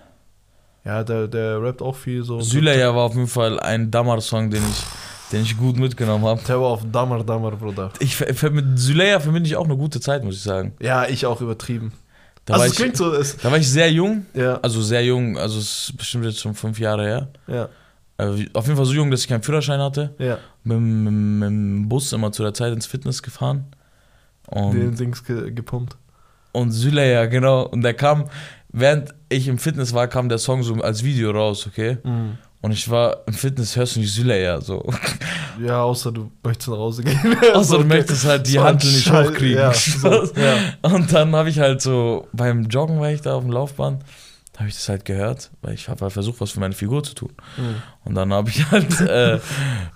[0.86, 2.40] Ja, der, der rappt auch viel so.
[2.40, 4.84] Süleyya war auf jeden Fall ein Damar-Song, den ich,
[5.32, 6.40] den ich gut mitgenommen habe.
[6.46, 7.90] Der war auf Dammer, Dammer, Bruder.
[7.98, 8.18] Ich,
[8.50, 10.74] mit Süleyya verbinde ich auch eine gute Zeit, muss ich sagen.
[10.80, 11.92] Ja, ich auch übertrieben.
[12.44, 15.04] Da, also es ich, klingt so, es, da war ich sehr jung, ja, also sehr
[15.04, 17.28] jung, also es ist bestimmt jetzt schon fünf Jahre her.
[17.48, 17.68] ja,
[18.18, 20.14] Äh, auf jeden Fall so jung, dass ich keinen Führerschein hatte.
[20.18, 20.38] ja.
[20.62, 23.66] Mit, mit, mit dem Bus immer zu der Zeit ins Fitness gefahren.
[24.46, 25.96] Und Den Dings ge, gepumpt.
[26.52, 27.62] Und Süleyya, genau.
[27.66, 28.24] Und der kam,
[28.76, 31.98] während ich im Fitness war, kam der Song so als Video raus, okay?
[32.04, 32.38] Mhm.
[32.62, 34.84] Und ich war im Fitness, hörst du nicht Süleyya, so.
[35.64, 37.18] Ja, außer du möchtest nach Hause gehen.
[37.54, 37.88] Außer So, du okay.
[37.96, 39.58] möchtest halt die So Handel nicht Scheiß- hochkriegen.
[39.58, 40.56] Ja, so, ja.
[40.82, 44.00] Und dann habe ich halt so, beim Joggen war ich da auf dem Laufbahn,
[44.52, 47.02] da habe ich das halt gehört, weil ich habe halt versucht, was für meine Figur
[47.04, 47.32] zu tun.
[47.56, 47.74] Mhm.
[48.04, 49.38] Und dann habe ich halt, äh,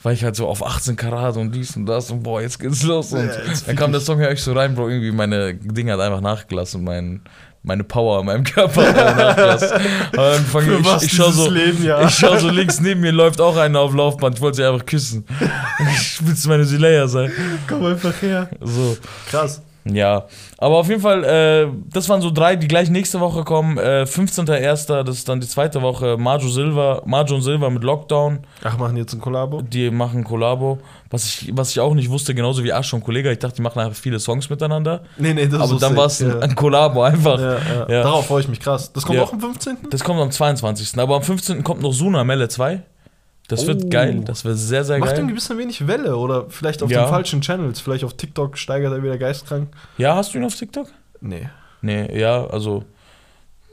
[0.03, 2.83] war ich halt so auf 18 Karat und dies und das und boah, jetzt geht's
[2.85, 3.13] los.
[3.13, 6.01] Und Ja, dann kam der Song ja echt so rein, Bro, irgendwie meine Dinge hat
[6.01, 7.23] einfach nachgelassen, mein,
[7.63, 8.83] meine Power in meinem Körper
[9.61, 12.07] Für ich, was ich, schau so, Leben, ja.
[12.07, 14.87] ich schau so links neben mir läuft auch einer auf Laufband, ich wollte sie einfach
[14.87, 15.25] küssen.
[15.95, 17.33] Ich willst meine Sileia sein?
[17.67, 18.49] Komm einfach her.
[18.61, 18.97] So.
[19.31, 19.63] Krass.
[19.85, 20.27] Ja,
[20.59, 23.79] aber auf jeden Fall, äh, das waren so drei, die gleich nächste Woche kommen.
[23.79, 26.17] Äh, 15.01., das ist dann die zweite Woche.
[26.19, 29.63] Majo Silva, Majo und Silva mit Lockdown, Ach, machen jetzt ein Kollabo?
[29.63, 30.79] die machen Kollabo.
[31.09, 33.63] Was ich, was ich auch nicht wusste, genauso wie Asch und Kollege, ich dachte, die
[33.63, 35.03] machen einfach viele Songs miteinander.
[35.17, 36.39] Nee, nee, das aber ist dann war es ein, ja.
[36.41, 37.41] ein Kollabo einfach.
[37.41, 37.89] Ja, ja.
[37.89, 38.03] Ja.
[38.03, 38.93] Darauf freue ich mich krass.
[38.93, 39.79] Das kommt auch am 15.
[39.91, 40.99] Das kommt am 22.
[40.99, 41.65] Aber am 15.
[41.65, 42.83] kommt noch Suna Melle 2.
[43.51, 43.89] Das wird Oh.
[43.91, 45.19] geil, das wird sehr, sehr Macht geil.
[45.19, 47.05] irgendwie ein bisschen wenig Welle oder vielleicht auf Ja.
[47.05, 47.81] den falschen Channels.
[47.81, 49.69] Vielleicht auf TikTok steigert er wieder geistkrank.
[49.99, 50.89] Ja, hast du ihn auf TikTok?
[51.21, 51.49] Nee.
[51.83, 52.85] Nee, ja, also.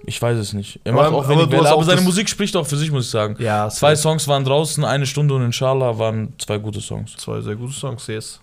[0.05, 0.79] Ich weiß es nicht.
[0.83, 2.77] Er Aber- macht auch aber wenig du Welle, aber auch seine Musik spricht auch für
[2.77, 3.35] sich, muss ich sagen.
[3.39, 7.15] Ja, Zwei Songs waren draußen, eine Stunde und Inshallah waren zwei gute Songs.
[7.17, 8.39] Zwei sehr gute Songs, yes.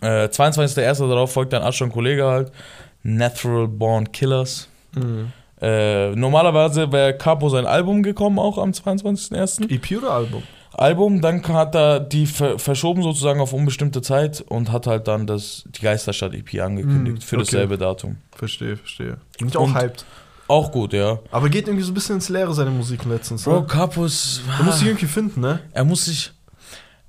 [0.00, 1.06] Äh, 22.01.
[1.08, 2.50] darauf folgt dann Asch und Kollege halt.
[3.02, 4.68] Natural Born Killers.
[4.94, 5.32] Mhm.
[5.64, 9.70] Äh, normalerweise wäre Capo sein Album gekommen, auch am 22.01.
[9.70, 10.42] EP oder Album?
[10.76, 15.26] Album, dann hat er die ver verschoben sozusagen auf unbestimmte Zeit und hat halt dann
[15.26, 17.44] das, die Geisterstadt EP angekündigt Mm, für okay.
[17.44, 18.16] dasselbe Datum.
[18.36, 19.16] Verstehe, verstehe.
[19.38, 20.04] Bin ich auch Und- hyped.
[20.46, 21.20] Auch gut, ja.
[21.30, 23.44] Aber geht irgendwie so ein bisschen ins Leere, seine Musik letztens.
[23.44, 23.66] Bro, Ne?
[23.66, 24.42] Capo ist.
[24.58, 25.60] Du musst dich irgendwie finden, ne?
[25.72, 26.32] Er muss sich.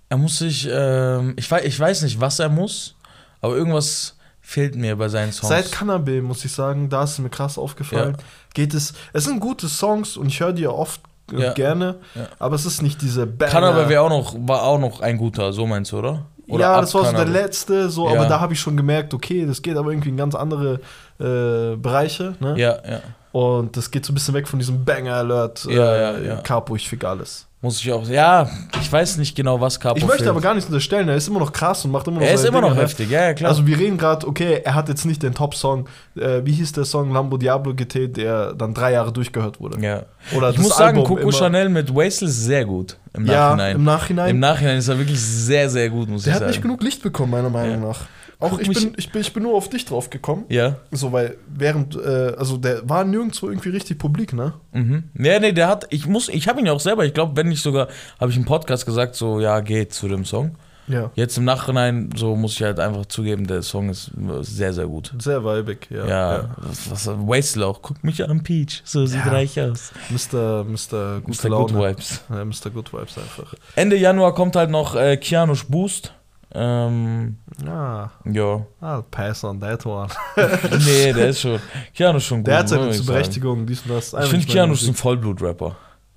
[0.07, 0.69] Er muss sich.
[0.71, 2.95] Ähm, ich, weiß, ich weiß nicht, was er muss,
[3.41, 4.14] aber irgendwas
[4.45, 5.49] fehlt mir bei seinen Songs.
[5.49, 8.15] Seit Cannabis, muss ich sagen, da ist es mir krass aufgefallen.
[8.53, 8.93] Geht es.
[9.11, 11.01] Es sind gute Songs und ich höre die ja oft
[11.33, 11.53] äh, Ja.
[11.53, 12.27] gerne, Ja.
[12.37, 13.51] aber es ist nicht diese Banger.
[13.51, 16.25] Kann aber wäre auch noch, war auch noch ein guter, so meinst du, oder?
[16.47, 17.41] oder ja, das war so der Cannabis?
[17.41, 18.13] letzte, so, Ja.
[18.19, 20.79] aber da habe ich schon gemerkt, okay, das geht aber irgendwie in ganz andere
[21.19, 22.53] äh, Bereiche, ne?
[22.59, 23.01] Ja, ja.
[23.31, 26.35] Und das geht so ein bisschen weg von diesem Banger-Alert, Ja, äh, ja, ja.
[26.41, 27.47] Capo, ich fick alles.
[27.65, 28.07] Muss ich auch.
[28.07, 28.47] Ja,
[28.79, 30.29] ich weiß nicht genau, was Capo Ich möchte fehlt.
[30.29, 32.45] aber gar nicht unterstellen, er ist immer noch krass und macht immer noch Er ist
[32.45, 32.87] immer noch Dinge, ne?
[32.87, 33.49] heftig, ja, ja, klar.
[33.49, 36.85] Also wir reden gerade, okay, er hat jetzt nicht den Top-Song, äh, wie hieß der
[36.85, 39.83] Song Lambo Diablo GT, der dann drei Jahre durchgehört wurde.
[39.83, 40.03] ja.
[40.35, 42.97] Oder Ich muss sagen, Album Coco immer- Chanel mit Wastel ist sehr gut.
[43.13, 43.75] Im Ja, Nachhinein.
[43.77, 44.29] im Nachhinein.
[44.29, 46.51] Im Nachhinein ist er wirklich sehr, sehr gut, muss der ich hat sagen.
[46.51, 47.87] nicht genug Licht bekommen, meiner Meinung Ja.
[47.89, 47.99] nach.
[48.39, 50.45] Auch ich bin, ich, bin, ich bin nur auf dich drauf gekommen.
[50.49, 50.77] Ja.
[50.91, 54.53] So, weil während, äh, also der war nirgendwo irgendwie richtig publik, ne?
[54.73, 55.05] Mhm.
[55.17, 57.47] Ja, nee, der hat, ich muss, ich habe ihn ja auch selber, ich glaube, wenn
[57.49, 57.87] nicht sogar,
[58.19, 60.55] habe ich im Podcast gesagt, so, ja, geht zu dem Song.
[60.87, 61.09] Ja.
[61.15, 64.85] Jetzt im Nachhinein, so muss ich halt einfach zugeben, der Song ist äh, sehr, sehr
[64.85, 65.13] gut.
[65.17, 66.05] Sehr weibig, ja.
[66.05, 69.31] Ja, Was, was, Wastel auch, guck mich an, Peach, so sieht Ja.
[69.31, 69.91] reich aus.
[70.11, 70.63] Mr.
[70.63, 71.21] Mr.
[71.21, 71.57] Gute Mr.
[71.57, 71.73] Good Laune.
[71.89, 72.21] Vibes.
[72.29, 72.69] Ja, Mr.
[72.71, 73.55] Good Vibes einfach.
[73.75, 76.13] Ende Januar kommt halt noch äh, Kianush Boost.
[76.55, 78.65] Ähm, Ja, ja.
[78.81, 80.09] I'll pass on that one.
[80.85, 81.59] Nee, der ist schon.
[81.93, 82.47] Keanu ist schon gut.
[82.47, 82.87] Der hat seine.
[82.87, 84.13] Berechtigung, dies und das.
[84.13, 84.93] Ich finde, Keanu ist ein.
[84.95, 85.75] Vollblut-Rapper.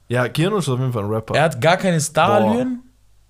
[0.08, 1.34] Ja, Keanu ist auf jeden Fall ein Rapper.
[1.34, 2.82] Er hat gar keine Starallüren,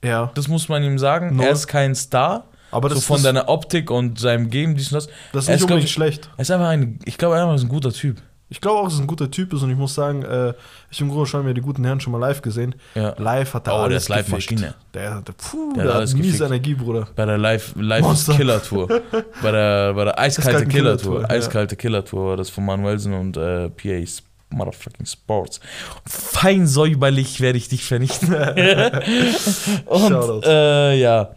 [0.04, 1.34] ja, das muss man ihm sagen.
[1.36, 1.46] Null.
[1.46, 2.44] Er ist kein Star.
[2.70, 5.08] aber das, so von seiner Optik und seinem Game, dies und das.
[5.32, 6.30] das ist er nicht ist, unbedingt ich- schlecht.
[6.36, 8.22] Er ist einfach ein, ich glaube er ist ein guter Typ.
[8.50, 10.54] Ich glaube auch, dass es ein guter Typ ist und ich muss sagen, äh,
[10.90, 12.74] ich und Gro schon mir die guten Herren schon mal live gesehen.
[12.94, 13.14] Ja.
[13.18, 14.52] Live hat er Oh, der alles ist live gefickt.
[14.52, 14.74] Maschine.
[14.94, 16.46] Der, der, puh, Der der, hat hat miese.
[16.46, 17.08] Energie, Bruder.
[17.14, 18.26] Bei der Live, Live.
[18.36, 18.88] Killer Tour.
[19.42, 21.20] bei der, bei der eiskalte Eiskalten Killer Tour.
[21.22, 21.28] ja.
[21.28, 24.04] Eiskalte Killer Tour war das von Manuelsen und äh, PA
[24.50, 25.60] Motherfucking Sports.
[26.06, 28.32] Fein säuberlich werde ich dich vernichten.
[29.86, 31.30] und äh, ja.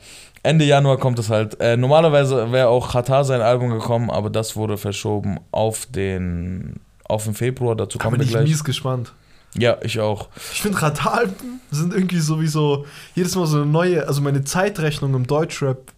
[0.43, 1.59] Ende Januar kommt es halt.
[1.59, 6.79] Äh, normalerweise wäre auch Qatar sein Album gekommen, aber das wurde verschoben auf den
[7.11, 7.75] auf den Februar.
[7.75, 8.49] Dazu Da kommen bin wir ich gleich.
[8.49, 9.13] mies gespannt.
[9.57, 10.29] Ja, ich auch.
[10.53, 15.27] Ich finde, Ratalpen sind irgendwie sowieso jedes Mal so eine neue, also meine Zeitrechnung im
[15.27, 15.91] Deutschrap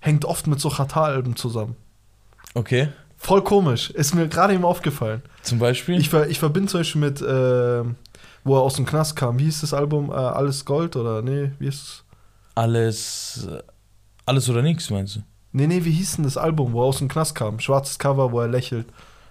[0.00, 1.74] hängt oft mit so Ratalpen zusammen.
[2.54, 2.88] Okay.
[3.16, 3.90] Voll komisch.
[3.90, 5.22] Ist mir gerade eben aufgefallen.
[5.42, 5.98] Zum Beispiel.
[5.98, 7.82] Ich, ver, ich verbinde zum Beispiel mit, äh,
[8.44, 9.38] wo er aus dem Knast kam.
[9.38, 10.10] Wie hieß das Album?
[10.10, 12.04] Äh, Alles Gold oder nee, wie hieß es?
[12.54, 13.48] alles.
[14.26, 15.20] Alles oder nichts, meinst du?
[15.52, 17.58] Nee, nee, wie hieß denn das Album, wo er aus dem Knast kam?
[17.60, 18.86] Schwarzes Cover, wo er lächelt.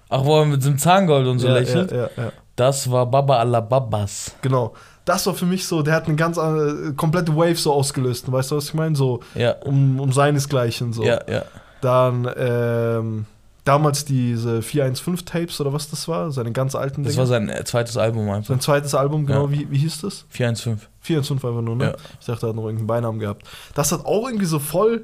[0.10, 1.92] Ach, wo er mit dem Zahngold und so ja, lächelt.
[1.92, 2.32] Ja, ja.
[2.56, 4.34] Das war Baba alla Babas.
[4.42, 4.74] Genau.
[5.06, 8.30] Das war für mich so, der hat eine ganz andere, komplette Wave so ausgelöst.
[8.32, 8.96] Weißt du, was ich meine?
[8.96, 9.22] So
[9.64, 10.92] um, um seinesgleichen.
[10.94, 11.04] So.
[11.04, 11.44] Ja, ja.
[11.82, 13.26] Dann ähm,
[13.64, 17.20] damals diese 415-Tapes oder was das war, seine ganz alten Das Dinge.
[17.20, 18.48] war sein äh, zweites Album einfach.
[18.50, 19.52] Sein zweites Album, genau, Ja.
[19.52, 20.26] wie, wie hieß das?
[20.30, 20.88] 415.
[21.02, 21.86] 4 und 5 einfach nur, ne?
[21.86, 21.94] Ja.
[22.20, 23.44] Ich dachte, er hat noch irgendeinen Beinamen gehabt.
[23.76, 25.04] Das hat auch irgendwie so voll,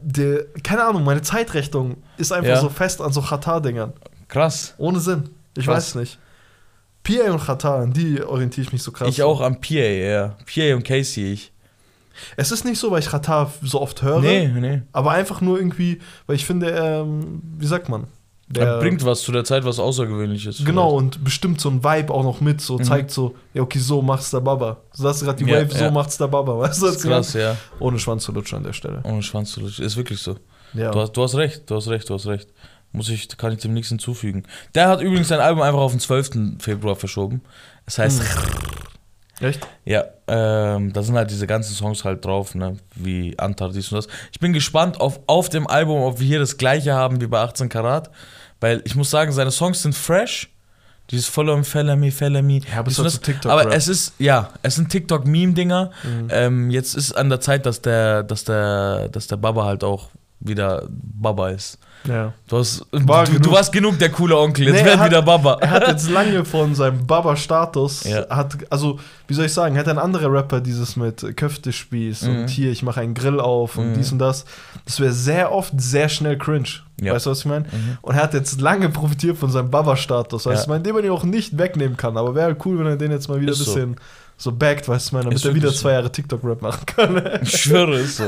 [0.00, 2.60] der, keine Ahnung, meine Zeitrechnung ist einfach Ja.
[2.60, 3.92] so fest an so Qatar-Dingern.
[4.28, 4.74] Krass.
[4.78, 5.30] Ohne Sinn.
[5.56, 5.94] Ich Krass.
[5.94, 6.18] weiß nicht.
[7.02, 9.08] PA und Qatar, an die orientiere ich mich so krass.
[9.08, 10.36] Ich auch am PA, ja.
[10.46, 11.52] PA und Casey, ich.
[12.36, 14.82] Es ist nicht so, weil ich Qatar so oft höre, Nee, nee.
[14.92, 18.06] aber einfach nur irgendwie, weil ich finde, ähm, wie sagt man?
[18.56, 20.64] Er bringt was zu der Zeit, was Außergewöhnliches.
[20.64, 22.84] Genau, und bestimmt so ein Vibe auch noch mit, so Mhm.
[22.84, 24.76] zeigt so, ja, okay, so macht's der Baba.
[24.92, 25.90] So hast du gerade die Ja, Wave, so ja.
[25.90, 26.58] macht's der Baba.
[26.58, 27.56] Weißt du, Das ist krass, ja.
[27.80, 29.00] Ohne Schwanz zu lutschen an der Stelle.
[29.04, 29.84] Ohne Schwanz zu lutschen.
[29.84, 30.36] Ist wirklich so.
[30.74, 30.90] Ja.
[30.90, 32.48] Du, hast, du hast recht, du hast recht, du hast recht.
[32.94, 34.44] Muss ich, kann ich dem nichts hinzufügen.
[34.74, 36.60] Der hat übrigens sein Album einfach auf den 12.
[36.60, 37.42] Februar verschoben.
[37.86, 38.22] Das heißt,
[39.40, 39.66] Echt?
[39.84, 42.76] ja, ähm, da sind halt diese ganzen Songs halt drauf, ne?
[42.94, 44.06] Wie Antar, dies und das.
[44.30, 47.40] Ich bin gespannt auf, auf dem Album, ob wir hier das gleiche haben wie bei
[47.40, 48.10] 18 Karat.
[48.60, 50.50] Weil ich muss sagen, seine Songs sind fresh.
[51.10, 52.60] Dieses Follow me, follow me, follow me.
[52.60, 53.74] Ja, aber es so TikTok aber Rap.
[53.74, 55.90] es ist, ja, es sind TikTok-Meme-Dinger.
[56.04, 56.28] Mhm.
[56.30, 60.10] Ähm, jetzt ist an der Zeit, dass der, dass der, dass der Baba halt auch
[60.40, 61.78] wieder Baba ist.
[62.06, 62.34] Ja.
[62.48, 63.54] Du, hast, War du, du genug.
[63.54, 65.54] warst genug der coole Onkel, jetzt Nee, er werd hat- wieder Baba.
[65.60, 68.28] Er hat jetzt lange von seinem Baba-Status, Ja.
[68.28, 72.36] hat, also, wie soll ich sagen, hat ein anderer Rapper dieses mit Köftespieß Mhm.
[72.40, 73.94] und hier, ich mache einen Grill auf und Mhm.
[73.94, 74.44] dies und das.
[74.84, 76.68] Das wäre sehr oft sehr schnell cringe.
[77.00, 77.14] Ja.
[77.14, 77.64] Weißt du, was ich meine?
[77.64, 77.98] Mhm.
[78.02, 80.44] Und er hat jetzt lange profitiert von seinem Baba-Status.
[80.44, 80.54] Weißt Ja.
[80.56, 82.18] du, ich meine, den man ja auch nicht wegnehmen kann.
[82.18, 83.72] Aber wäre cool, wenn er den jetzt mal wieder ein Ist so.
[84.36, 85.94] So backt, weißt du, meine, damit er wieder zwei so.
[85.94, 87.40] Jahre TikTok-Rap machen kann.
[87.42, 88.24] Ich schwöre, ist so.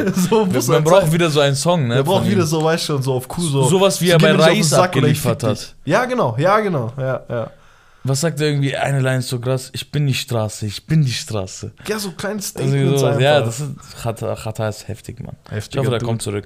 [0.61, 1.97] so Man braucht wieder so einen Song, ne?
[1.97, 3.65] Er braucht wieder so, weißt du, schon, so auf Kuh so.
[3.65, 5.75] Sowas, wie er bei Reis ich abgeliefert hat.
[5.85, 7.51] Ja, genau, ja, genau, ja, ja.
[8.05, 8.77] Was sagt er irgendwie?
[8.77, 9.71] Eine Line ist so krass.
[9.73, 11.73] Ich bin die Straße, ich bin die Straße.
[11.89, 13.21] Ja, so kleine Also Statements so, einfach.
[13.21, 15.35] ja, das ist, Chata, Chata ist heftig, Mann.
[15.47, 16.45] Ich Heftiger hoffe, der kommt zurück.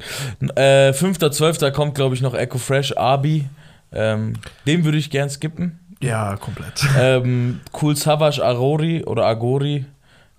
[0.55, 1.71] Äh, 5.12.
[1.73, 3.47] kommt, glaube ich, noch Echo Fresh, Abi.
[3.93, 4.35] Ähm,
[4.67, 5.80] den würde ich gern skippen.
[6.01, 6.85] Ja, komplett.
[6.99, 9.85] ähm, cool Savage, Agori oder Agori.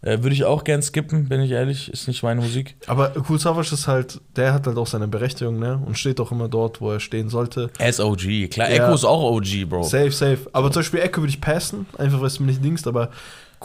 [0.04, 1.88] Äh, würde ich auch gern skippen, bin ich ehrlich.
[1.94, 2.76] Ist nicht meine Musik.
[2.88, 5.80] Aber Cool Savage ist halt, der hat halt auch seine Berechtigung, ne?
[5.86, 7.70] Und steht auch immer dort, wo er stehen sollte.
[7.78, 8.48] Er ist OG.
[8.50, 8.86] Klar, Ja.
[8.86, 9.84] Echo ist auch OG, Bro.
[9.84, 10.40] Safe, safe.
[10.54, 13.12] Aber zum Beispiel Echo würde ich passen, einfach weil es mir nicht dingst, aber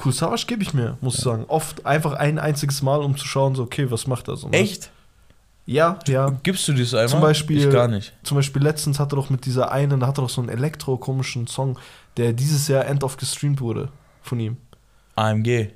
[0.05, 1.47] Cool Savage gebe ich mir, muss ich sagen.
[1.49, 4.49] Oft einfach ein einziges Mal, um zu schauen, so, okay, was macht er so.
[4.51, 4.59] ne?
[4.59, 4.91] Echt?
[5.67, 6.33] Ja, ja.
[6.45, 7.11] Gibst du das einfach?
[7.11, 8.13] Zum Beispiel- Ich gar nicht.
[8.23, 10.49] Zum Beispiel letztens hat er doch mit dieser einen, da hat er doch so einen
[10.51, 11.79] elektro-komischen Song,
[12.17, 13.89] der dieses Jahr end of gestreamt wurde
[14.23, 14.57] von ihm.
[15.17, 15.71] AMG.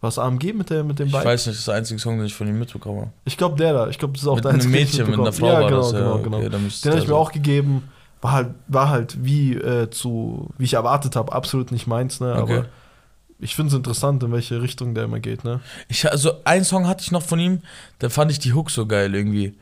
[0.00, 1.24] Was AMG mit, der, mit dem Ich Bike?
[1.24, 3.10] weiß nicht, das ist der einzige Song, den ich von ihm mitbekommen habe.
[3.24, 3.88] Ich glaube, der da.
[3.88, 5.46] Ich glaube, das ist auch Mit der einem einzige, den ich Mädchen, mit einer Frau
[5.46, 5.92] mitbekommen- war ja, das.
[5.92, 6.48] genau, ja, genau, okay, genau.
[6.52, 7.88] dann müsste Den habe der ich mir auch gegeben.
[8.22, 12.34] War halt, war halt wie äh, zu, wie ich erwartet habe, absolut nicht meins, ne?
[12.40, 12.58] Okay.
[12.58, 12.66] Aber
[13.38, 15.60] ich finde es interessant, in welche Richtung der immer geht, ne?
[15.88, 17.60] Ich, also, einen Song hatte ich noch von ihm,
[17.98, 19.54] da fand ich die Hook so geil irgendwie.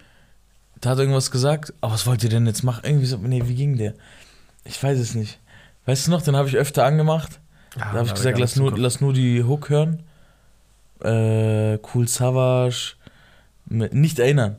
[0.80, 2.82] Da hat er irgendwas gesagt, aber was wollt ihr denn jetzt machen?
[2.84, 3.94] Irgendwie so, nee, wie ging der?
[4.64, 5.38] Ich weiß es nicht.
[5.86, 7.40] Weißt du noch, den habe ich öfter angemacht.
[7.74, 10.02] da habe ich gesagt, lass nur, lass nur die Hook hören.
[11.00, 12.94] Äh, cool Savage.
[13.66, 14.56] Nicht erinnern.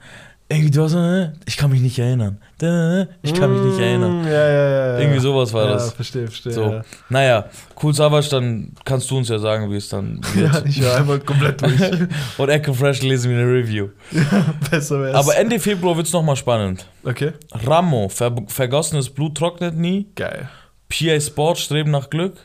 [0.47, 2.37] Irgendwie, du hast äh, ich kann mich nicht erinnern.
[2.61, 4.21] Äh, Ich kann mich nicht erinnern.
[4.21, 4.87] Mm, Ja, ja, ja.
[4.93, 4.99] ja.
[4.99, 5.91] Irgendwie sowas war ja, das.
[5.93, 6.53] verstehe, verstehe.
[6.53, 6.61] So.
[6.71, 6.81] Ja.
[7.09, 7.45] Naja,
[7.81, 10.53] cool Savage, dann kannst du uns ja sagen, wie es dann wird.
[10.53, 11.81] ja, ich war einmal komplett durch.
[12.37, 13.87] Und Echo Fresh lesen wir eine Review.
[14.69, 15.15] Besser wär's.
[15.15, 16.85] Aber Ende Februar wird es nochmal spannend.
[17.03, 17.33] Okay.
[17.65, 20.07] Ramo, ver vergossenes Blut trocknet nie.
[20.15, 20.47] Geil.
[20.89, 22.37] PA Sport, Streben nach Glück.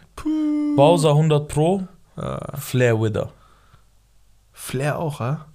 [0.75, 1.83] Bowser 100 Pro.
[2.17, 2.57] Ah.
[2.59, 3.31] Flair Wither.
[4.55, 5.47] Flair auch, ha?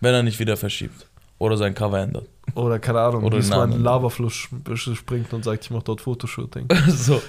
[0.00, 1.06] Wenn er nicht wieder verschiebt.
[1.38, 2.26] Oder sein Cover ändert.
[2.54, 4.02] Oder keine Ahnung, Oder diesmal den in den Namen.
[4.02, 6.68] Lavafluss springt und sagt, ich mach dort Fotoshooting.
[6.88, 7.20] so.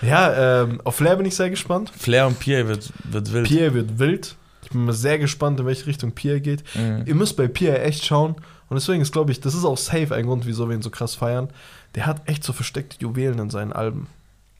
[0.00, 1.90] ja, ähm, auf Flair bin ich sehr gespannt.
[1.96, 3.46] Flair und PA wird, wird wild.
[3.46, 4.36] Pierre wird wild.
[4.62, 6.62] Ich bin mal sehr gespannt, in welche Richtung Pierre geht.
[6.74, 7.02] Mhm.
[7.06, 8.36] Ihr müsst bei Pierre echt schauen.
[8.68, 10.90] Und deswegen ist, glaube ich, das ist auch safe ein Grund, wieso wir ihn so
[10.90, 11.48] krass feiern.
[11.96, 14.06] Der hat echt so versteckte Juwelen in seinen Alben,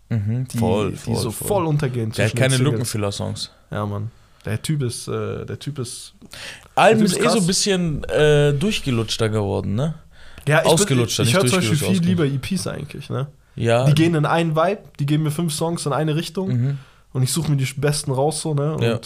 [0.09, 0.49] Mhm.
[0.49, 1.47] die, voll, die voll, so voll.
[1.49, 2.11] voll, untergehen.
[2.11, 2.57] Der hat keine.
[2.57, 3.53] Lückenfüller-Songs.
[3.71, 4.11] Ja, Mann.
[4.45, 6.15] Der Typ ist, äh, der Typ ist.
[6.75, 9.95] Alben ist ist eh so ein bisschen äh, durchgelutschter geworden, ne?
[10.49, 13.27] Ja, Ausgelutschter, Ich, ich nicht höre zum Beispiel viel lieber EPs eigentlich, ne?
[13.57, 13.85] Ja.
[13.85, 16.79] Die gehen in einen Vibe, die geben mir fünf Songs in eine Richtung Mhm.
[17.13, 18.75] Und ich suche mir die besten raus, so, ne?
[18.75, 18.99] Und Ja.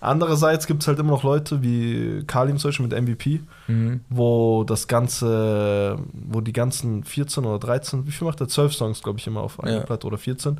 [0.00, 4.00] andererseits gibt es halt immer noch Leute wie Kalim zum Beispiel mit MVP, Mhm.
[4.08, 8.48] wo das Ganze, wo die ganzen 14 oder 13, wie viel macht der?
[8.48, 9.80] 12 Songs, glaube ich, immer auf einer Ja.
[9.80, 10.58] Platte oder 14,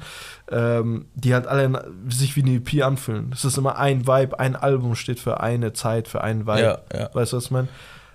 [0.51, 3.31] ähm, die halt alle sich wie eine EP anfühlen.
[3.31, 6.81] Das ist immer ein Vibe, ein Album steht für eine Zeit, für einen Vibe.
[6.93, 7.11] Ja.
[7.13, 7.69] Weißt du, was ich meine?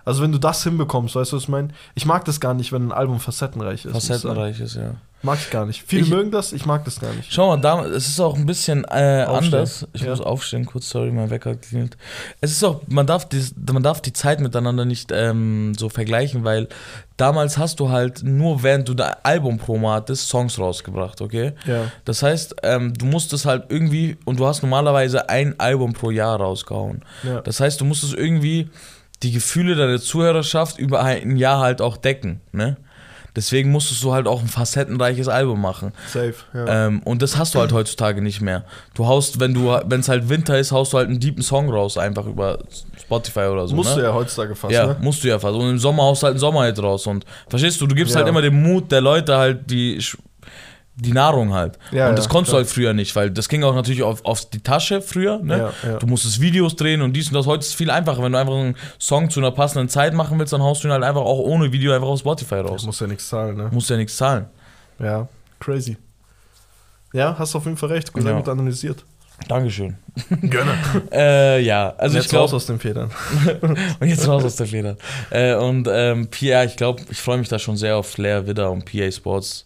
[0.09, 1.67] Also wenn du das hinbekommst, weißt du, was ich meine?
[1.93, 3.91] Ich mag das gar nicht, wenn ein Album facettenreich ist.
[3.91, 4.95] Facettenreich ist, ja.
[5.21, 5.83] Mag ich gar nicht.
[5.85, 7.31] Viele Ich- mögen das, ich mag das gar nicht.
[7.31, 9.85] Schau mal, da, es ist auch ein bisschen äh, anders.
[9.93, 10.09] Ich Ja.
[10.11, 11.97] muss aufstehen, kurz, sorry, mein Wecker hat geklingelt.
[12.41, 16.45] Es ist auch, man darf, die, man darf die Zeit miteinander nicht ähm, so vergleichen,
[16.45, 16.69] weil
[17.17, 21.51] damals hast du halt nur, während du dein Album-Promo hattest, Songs rausgebracht, okay?
[21.67, 21.91] Ja.
[22.05, 26.37] Das heißt, ähm, du musstest halt irgendwie, und du hast normalerweise ein Album pro Jahr
[26.39, 27.03] rausgehauen.
[27.23, 27.41] ja.
[27.41, 28.69] Das heißt, du musstest irgendwie
[29.23, 32.77] die Gefühle deiner Zuhörerschaft über ein Jahr halt auch decken, ne?
[33.35, 35.93] Deswegen musstest du halt auch ein facettenreiches Album machen.
[36.07, 36.33] Safe.
[36.53, 36.87] Ja.
[36.87, 38.65] Ähm, und das hast du halt heutzutage nicht mehr.
[38.95, 41.69] Du haust, wenn du, wenn es halt Winter ist, haust du halt einen deepen Song
[41.69, 42.57] raus, einfach über
[42.99, 43.75] Spotify oder so.
[43.75, 44.01] Musst ne?
[44.01, 44.97] du ja heutzutage fast, ja, ne?
[44.99, 45.55] musst du ja fast.
[45.55, 47.05] Und im Sommer haust du halt einen Sommerhit raus.
[47.05, 48.19] Und verstehst du, du gibst Ja.
[48.21, 50.03] halt immer den Mut der Leute halt die,
[50.99, 51.79] die Nahrung halt.
[51.91, 52.61] Ja, und das ja, konntest klar.
[52.61, 55.39] du halt früher nicht, weil das ging auch natürlich auf, auf die Tasche früher.
[55.39, 55.71] Ne?
[55.83, 55.97] Ja.
[55.97, 57.45] Du musstest Videos drehen und dies und das.
[57.45, 58.21] Heute ist es viel einfacher.
[58.21, 60.91] Wenn du einfach einen Song zu einer passenden Zeit machen willst, dann haust du ihn
[60.91, 62.81] halt einfach auch ohne Video einfach auf Spotify raus.
[62.81, 63.69] Du musst ja nichts zahlen, ne?
[63.71, 64.45] musst ja nichts zahlen.
[64.99, 65.27] Ja,
[65.59, 65.97] crazy.
[67.13, 68.13] Ja, hast auf jeden Fall recht.
[68.13, 69.03] Gut, gut analysiert.
[69.47, 69.95] Dankeschön.
[70.41, 70.75] Gönner.
[71.11, 73.09] Äh, ja, also Jetzt ich glaube, raus aus den Federn.
[73.61, 74.97] Und jetzt raus aus der Feder.
[75.29, 78.69] Äh, und ähm, PA, ich glaube, ich freue mich da schon sehr auf Flair, Widder
[78.69, 79.65] und PA Sports.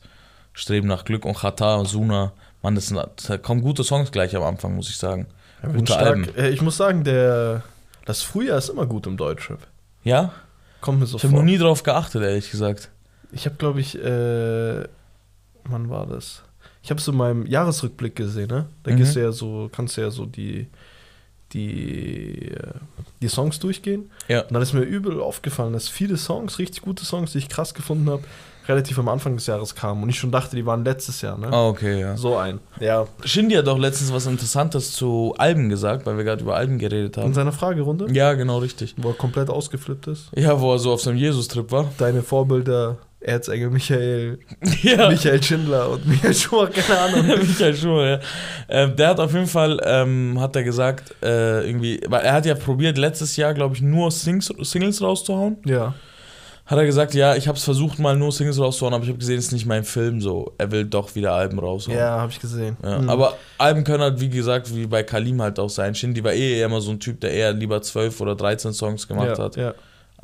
[0.54, 2.32] Streben nach Glück und Chata und Suna.
[2.62, 5.28] Mann, das, sind, da kommen gute Songs gleich am Anfang, muss ich sagen.
[5.62, 5.98] Bin Gute.
[5.98, 6.28] Alben.
[6.38, 7.64] Äh, Ich muss sagen, der,
[8.06, 9.60] das Frühjahr ist immer gut im Deutschrap.
[10.04, 10.32] Ja?
[10.82, 12.90] Kommt mir so Ich habe noch nie drauf geachtet, ehrlich gesagt.
[13.32, 14.84] Ich habe, glaube ich, äh,
[15.66, 16.44] wann war das?
[16.84, 18.66] Ich habe es in meinem Jahresrückblick gesehen, ne?
[18.84, 18.98] Da Mhm.
[18.98, 20.68] gehst du ja so, kannst du ja so die,
[21.54, 22.74] die, äh,
[23.22, 24.12] die Songs durchgehen.
[24.28, 24.42] Ja.
[24.42, 27.74] Und dann ist mir übel aufgefallen, dass viele Songs, richtig gute Songs, die ich krass
[27.74, 28.24] gefunden habe,
[28.68, 30.04] relativ am Anfang des Jahres kamen.
[30.04, 31.48] Und ich schon dachte, die waren letztes Jahr, ne?
[31.52, 32.16] Ah, okay, ja.
[32.18, 32.60] So ein.
[32.80, 33.06] Ja.
[33.26, 37.18] Shindy hat doch letztens was Interessantes zu Alben gesagt, weil wir gerade über Alben geredet
[37.18, 37.34] In haben.
[37.34, 38.96] seiner Fragerunde, Ja, genau, richtig.
[38.98, 40.30] wo er komplett ausgeflippt ist.
[40.36, 41.92] Ja, wo er so auf seinem Jesus-Trip war.
[41.98, 44.40] Deine Vorbilder, Erzengel Michael,
[44.82, 45.10] ja.
[45.10, 47.28] Michael Schindler und Michael Schumacher, keine Ahnung.
[47.28, 48.20] Michael Schumacher, ja.
[48.70, 52.46] Ähm, der hat auf jeden Fall, ähm, hat er gesagt, äh, irgendwie, weil er hat
[52.46, 55.58] ja probiert, letztes Jahr, glaube ich, nur Sings, Singles rauszuhauen.
[55.66, 55.94] Ja.
[56.66, 59.20] Hat er gesagt, ja, ich habe es versucht, mal nur Singles rauszuhauen, aber ich habe
[59.20, 60.54] gesehen, es ist nicht mein Film so.
[60.58, 61.98] Er will doch wieder Alben raushauen.
[61.98, 62.78] Ja, habe ich gesehen.
[62.82, 63.10] Ja, Mhm.
[63.10, 65.94] Aber Alben können halt, wie gesagt, wie bei Kalim halt auch sein.
[65.94, 69.08] Shindy war eh eher immer so ein Typ, der eher lieber 12 oder 13 Songs
[69.10, 69.56] gemacht ja, hat.
[69.58, 69.74] Ja.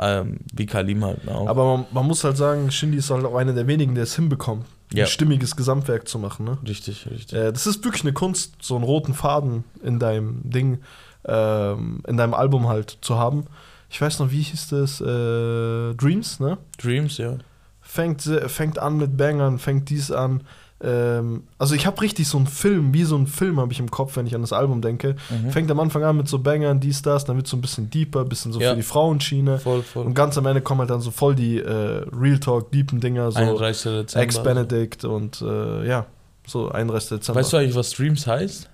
[0.02, 1.46] Ähm, wie Kalim halt auch.
[1.48, 4.16] Aber man, man muss halt sagen, Shindy ist halt auch einer der wenigen, der es
[4.16, 5.04] hinbekommt, Ja.
[5.04, 6.46] ein stimmiges Gesamtwerk zu machen.
[6.46, 6.58] Ne?
[6.66, 7.38] Richtig, richtig.
[7.38, 10.80] Äh, das ist wirklich eine Kunst, so einen roten Faden in deinem Ding,
[11.28, 13.46] ähm, in deinem Album halt zu haben.
[13.90, 15.02] Ich weiß noch, wie hieß das?
[15.02, 16.58] Äh, Dreams, ne?
[16.82, 17.38] Dreams, ja.
[17.82, 20.44] Fängt, fängt an mit Bangern, fängt dies an.
[20.82, 23.92] Ähm, also ich habe richtig so einen Film, wie so einen Film habe ich im
[23.92, 25.16] Kopf, wenn ich an das Album denke.
[25.30, 25.50] Mhm.
[25.52, 28.24] Fängt am Anfang an mit so Bangern, dies, das, dann wird so ein bisschen deeper,
[28.26, 28.70] bisschen so Ja.
[28.72, 29.58] für die Frauenschiene.
[29.60, 30.06] Voll, voll.
[30.06, 33.32] Und ganz am Ende kommen halt dann so voll die äh, Real Talk, deepen Dinger,
[33.32, 33.84] so 31.
[33.92, 34.24] Dezember.
[34.24, 36.06] Ex-Benedict und äh, ja,
[36.48, 37.10] so 31.
[37.10, 37.40] Dezember.
[37.42, 38.70] Weißt du eigentlich, was Dreams heißt?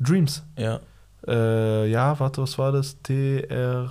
[0.00, 0.42] Dreams.
[0.56, 0.80] Ja.
[1.26, 2.96] Äh, ja, warte, was war das?
[3.02, 3.90] TR.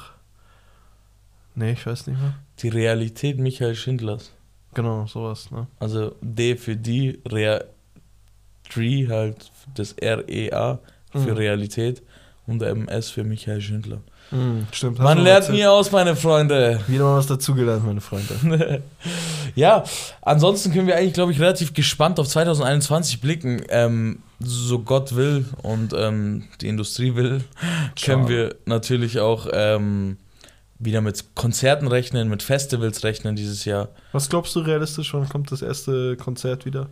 [1.58, 2.36] Nee, ich weiß nicht mehr.
[2.60, 4.32] Die Realität Michael Schindlers.
[4.76, 5.66] Genau, sowas, ne?
[5.80, 7.64] Also D für die, Rea
[8.70, 10.80] Tree halt das R-E-A
[11.12, 11.38] für Mhm.
[11.38, 12.04] Realität
[12.46, 14.02] und MS für Michael Schindler.
[14.30, 15.00] Mhm, stimmt.
[15.00, 16.82] Man lernt nie aus, meine Freunde.
[16.88, 18.84] Wieder mal was dazugelernt, meine Freunde.
[19.56, 19.84] ja,
[20.22, 23.62] ansonsten können wir eigentlich, glaube ich, relativ gespannt auf 2021 blicken.
[23.70, 27.42] Ähm, so Gott will und ähm, die Industrie will,
[28.00, 28.28] können Schade.
[28.28, 30.18] wir natürlich auch ähm,
[30.80, 33.90] wieder mit Konzerten rechnen, mit Festivals rechnen dieses Jahr.
[34.12, 36.88] Was glaubst du realistisch, wann kommt das erste Konzert wieder?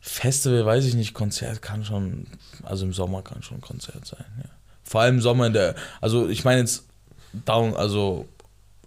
[0.00, 2.26] Festival weiß ich nicht, Konzert kann schon,
[2.62, 4.50] also im Sommer kann schon ein Konzert sein, ja.
[4.84, 6.84] Vor allem im Sommer in der, also ich meine jetzt
[7.44, 8.28] down, also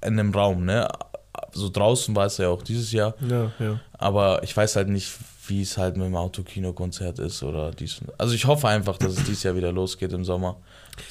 [0.02, 0.88] in einem Raum, ne?
[1.52, 3.80] So draußen war es ja auch dieses Jahr, Ja, ja.
[3.94, 5.12] aber ich weiß halt nicht,
[5.50, 8.02] wie es halt mit dem Autokino-Konzert ist oder dies.
[8.18, 10.58] Also ich hoffe einfach, dass es dieses Jahr wieder losgeht im Sommer.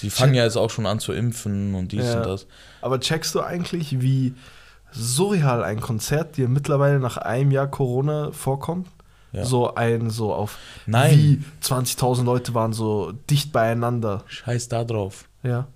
[0.02, 2.18] Die fangen ja jetzt auch schon an zu impfen und dies Ja.
[2.18, 2.46] und das.
[2.80, 4.34] Aber checkst du eigentlich, wie
[4.92, 8.88] surreal ein Konzert dir mittlerweile nach einem Jahr Corona vorkommt?
[9.32, 9.44] Ja.
[9.44, 11.10] So ein, so auf Nein.
[11.18, 14.24] wie 20.000 Leute waren so dicht beieinander.
[14.26, 15.28] Scheiß da drauf.
[15.42, 15.66] Ja.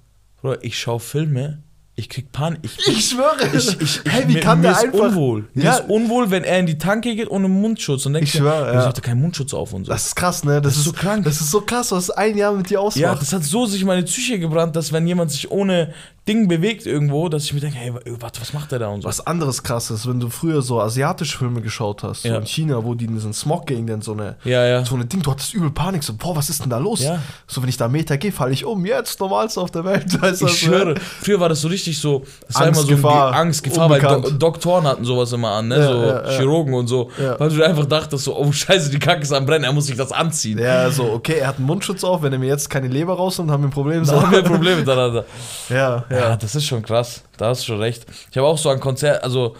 [0.40, 1.62] Bruder, ich schaue Filme,
[1.94, 2.60] ich krieg Panik.
[2.62, 3.36] Ich, Ich schwöre.
[3.54, 4.98] Ich, ich, hey, wie mir, kann mir der ist einfach.
[5.08, 5.48] unwohl.
[5.54, 5.74] Mir Ja.
[5.76, 8.74] ist unwohl, wenn er in die Tanke geht ohne Mundschutz und denkt, Ich schwör, ja.
[8.80, 8.86] ja.
[8.86, 9.92] hat er keinen Mundschutz auf und so.
[9.92, 10.60] Das ist krass, ne?
[10.62, 11.24] Das, Das ist so krank.
[11.24, 13.02] Das ist so krass, was ein Jahr mit dir ausmacht.
[13.02, 15.92] ja, das hat so sich meine Psyche gebrannt, dass wenn jemand sich ohne
[16.28, 19.08] Ding bewegt irgendwo, dass ich mir denke, hey, warte, was macht der da und so.
[19.08, 22.34] Was anderes krasses, wenn du früher so asiatische Filme geschaut hast, Ja.
[22.34, 24.84] so in China, wo die in diesen Smog gegen dann so eine, Ja, ja.
[24.84, 27.02] so eine Ding, du hattest übel Panik, so, boah, was ist denn da los?
[27.02, 27.18] Ja.
[27.48, 30.06] So, wenn ich da Meter gehe, falle ich um, jetzt normalste auf der Welt.
[30.42, 33.62] Ich schwöre, früher war das so richtig so, es war immer so Gefahr, Ge- Angst,
[33.62, 34.24] Gefahr, weil unbekannt.
[34.26, 35.78] Do Doktoren hatten sowas immer an, ne?
[35.78, 36.28] Ja, so ja.
[36.38, 39.64] Chirurgen und so, weil du einfach dachtest so, oh scheiße, die Kacke ist am Brennen,
[39.64, 40.58] er muss sich das anziehen.
[40.58, 43.50] Ja, so, okay, er hat einen Mundschutz auf, wenn er mir jetzt keine Leber rausnimmt,
[43.50, 44.04] haben wir ein Problem.
[44.04, 44.12] So.
[44.12, 45.24] Da haben wir ein Problem miteinander.
[45.68, 47.22] Ja, Ja, das ist schon krass.
[47.36, 48.04] Da hast du schon recht.
[48.30, 49.56] Ich habe auch so ein Konzert, also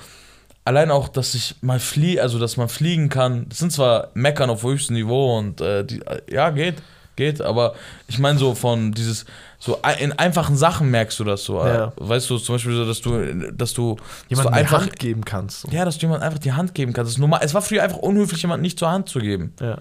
[0.64, 3.46] allein auch, dass ich mal fliege, also dass man fliegen kann.
[3.48, 6.76] Das sind zwar Meckern auf höchstem Niveau und äh, die, äh, ja, geht,
[7.16, 7.74] geht, aber
[8.08, 9.24] ich meine so von dieses,
[9.58, 11.58] so in einfachen Sachen merkst du das so.
[11.64, 11.92] Ja.
[11.96, 13.96] Weißt du, zum Beispiel so, dass du, dass du,
[14.28, 15.60] Jemand du eine einfach, Hand geben kannst.
[15.62, 15.68] So.
[15.70, 17.08] ja, dass du jemand einfach die Hand geben kannst.
[17.10, 17.40] Das ist normal.
[17.42, 19.52] Es war früher einfach unhöflich, jemand nicht zur Hand zu geben.
[19.60, 19.78] Ja.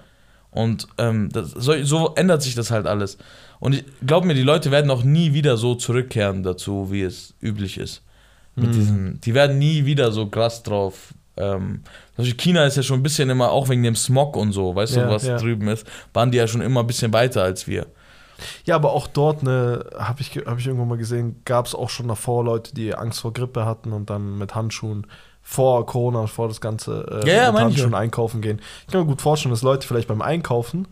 [0.52, 3.18] Und ähm, das, so, so ändert sich das halt alles.
[3.60, 7.34] Und ich glaube mir, die Leute werden auch nie wieder so zurückkehren dazu, wie es
[7.42, 8.02] üblich ist.
[8.56, 8.74] Mit Mhm.
[8.74, 11.14] diesen, die werden nie wieder so krass drauf.
[11.38, 11.84] Ähm,
[12.38, 15.06] China ist ja schon ein bisschen immer, auch wegen dem Smog und so, weißt Ja,
[15.06, 15.38] du, was ja.
[15.38, 17.88] drüben ist, waren die ja schon immer ein bisschen weiter als wir.
[18.66, 21.90] Ja, aber auch dort, ne, habe ich, hab ich irgendwo mal gesehen, gab es auch
[21.90, 25.08] schon davor Leute, die Angst vor Grippe hatten und dann mit Handschuhen
[25.42, 28.60] vor Corona, vor das Ganze äh, Ja, ja, mit Handschuhen einkaufen gehen.
[28.86, 30.88] Ich kann mir gut vorstellen, dass Leute vielleicht beim Einkaufen,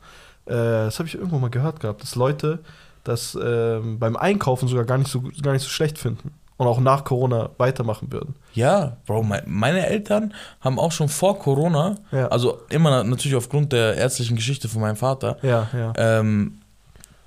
[0.45, 2.59] äh, das habe ich irgendwo mal gehört gehabt, dass Leute
[3.03, 6.79] das ähm, beim Einkaufen sogar gar nicht, so, gar nicht so schlecht finden und auch
[6.81, 8.35] nach Corona weitermachen würden.
[8.53, 12.27] Ja, Bro, mein, meine Eltern haben auch schon vor Corona, Ja.
[12.27, 15.93] also immer natürlich aufgrund der ärztlichen Geschichte von meinem Vater, Ja, ja.
[15.95, 16.59] ähm,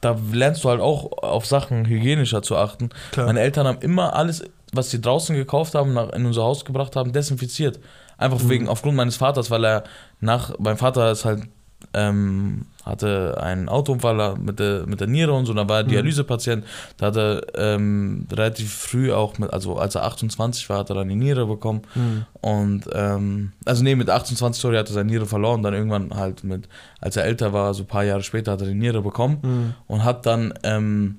[0.02, 2.90] da lernst du halt auch auf Sachen hygienischer zu achten.
[3.12, 3.26] Klar.
[3.26, 6.94] Meine Eltern haben immer alles, was sie draußen gekauft haben, nach, in unser Haus gebracht
[6.96, 7.80] haben, desinfiziert.
[8.18, 8.48] Einfach Mhm.
[8.50, 9.84] wegen, aufgrund meines Vaters, weil er
[10.20, 11.44] nach, mein Vater ist halt,
[11.94, 15.88] ähm, hatte einen Autounfall mit der, mit der Niere und so, da war er Mhm.
[15.90, 16.64] Dialysepatient.
[16.96, 20.96] Da hat er ähm, relativ früh auch, mit, also als er 28 war, hat er
[20.96, 21.82] dann die Niere bekommen.
[21.94, 22.24] Hm.
[22.40, 25.62] Und, ähm, also nee, mit 28, sorry, hat er seine Niere verloren.
[25.62, 26.68] Dann irgendwann halt mit,
[27.00, 29.74] als er älter war, so ein paar Jahre später, hat er die Niere bekommen Hm.
[29.86, 31.18] und hat dann, ähm,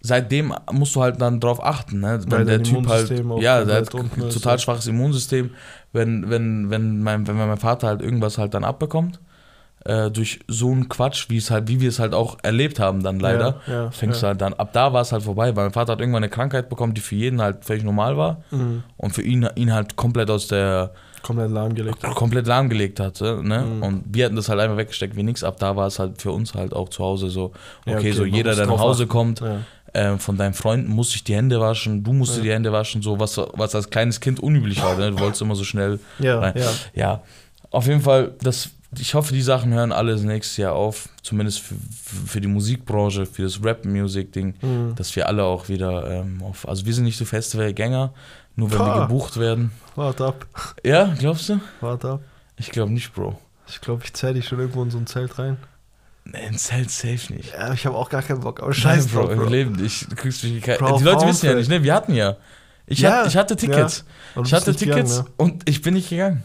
[0.00, 2.20] seitdem musst du halt dann drauf achten, ne?
[2.24, 5.50] Wenn Weil der Typ halt, ja, der hat total schwaches Immunsystem.
[5.92, 9.20] Wenn, wenn, wenn, mein, wenn mein Vater halt irgendwas halt dann abbekommt,
[9.84, 13.02] äh, durch so einen Quatsch, wie es halt, wie wir es halt auch erlebt haben
[13.02, 14.28] dann leider, Ja, ja, fängst ja.
[14.28, 16.30] du halt dann, ab da war es halt vorbei, weil mein Vater hat irgendwann eine
[16.30, 18.82] Krankheit bekommen, die für jeden halt völlig normal war Hm.
[18.96, 20.92] und für ihn, ihn halt komplett aus der,
[21.22, 22.02] Komplett lahmgelegt.
[22.14, 23.60] komplett lahmgelegt hatte, ne?
[23.60, 23.82] Mhm.
[23.82, 25.42] Und wir hatten das halt einfach weggesteckt wie nix.
[25.42, 27.52] Ab da war es halt für uns halt auch zu Hause so,
[27.86, 29.10] okay, okay, so jeder, der nach Hause achten.
[29.12, 29.42] kommt,
[29.94, 32.44] äh, von deinen Freunden muss sich die Hände waschen, du musst dir Ja.
[32.44, 35.12] die Hände waschen, so was, was als kleines Kind unüblich war, ne?
[35.12, 36.52] Du wolltest immer so schnell Ja, rein.
[36.56, 36.70] ja.
[36.94, 37.20] Ja.
[37.70, 38.68] Auf jeden Fall, das,
[38.98, 41.08] ich hoffe, die Sachen hören alle nächstes Jahr auf.
[41.22, 41.74] Zumindest für,
[42.26, 44.94] für die Musikbranche, für das Rap-Music-Ding, Mhm.
[44.96, 46.66] dass wir alle auch wieder ähm, auf.
[46.68, 48.12] Also, wir sind nicht so Festivalgänger,
[48.56, 49.00] nur wenn wir Pah.
[49.06, 49.70] gebucht werden.
[49.96, 50.46] Warte ab,
[50.84, 51.60] Ja, glaubst du?
[51.80, 52.20] warte ab.
[52.56, 53.38] Ich glaube nicht, Bro.
[53.68, 55.56] Ich glaube, ich zähle dich schon irgendwo in so ein Zelt rein.
[56.24, 57.52] Nee, ein Zelt safe nicht.
[57.52, 58.60] Ja, ich habe auch gar keinen Bock.
[58.60, 59.48] Aber Nein, scheiß Bro, drauf, im Bro.
[59.48, 60.10] Leben nicht.
[60.10, 61.82] Du kriegst mich kein, Bro, Die Leute wissen ja nicht, ne?
[61.82, 62.36] Wir hatten ja.
[62.86, 64.04] Ich, Ja, hatte, ich hatte Tickets.
[64.34, 65.34] Du Ich hatte Tickets Gegangen, ne?
[65.38, 66.42] und ich bin nicht gegangen.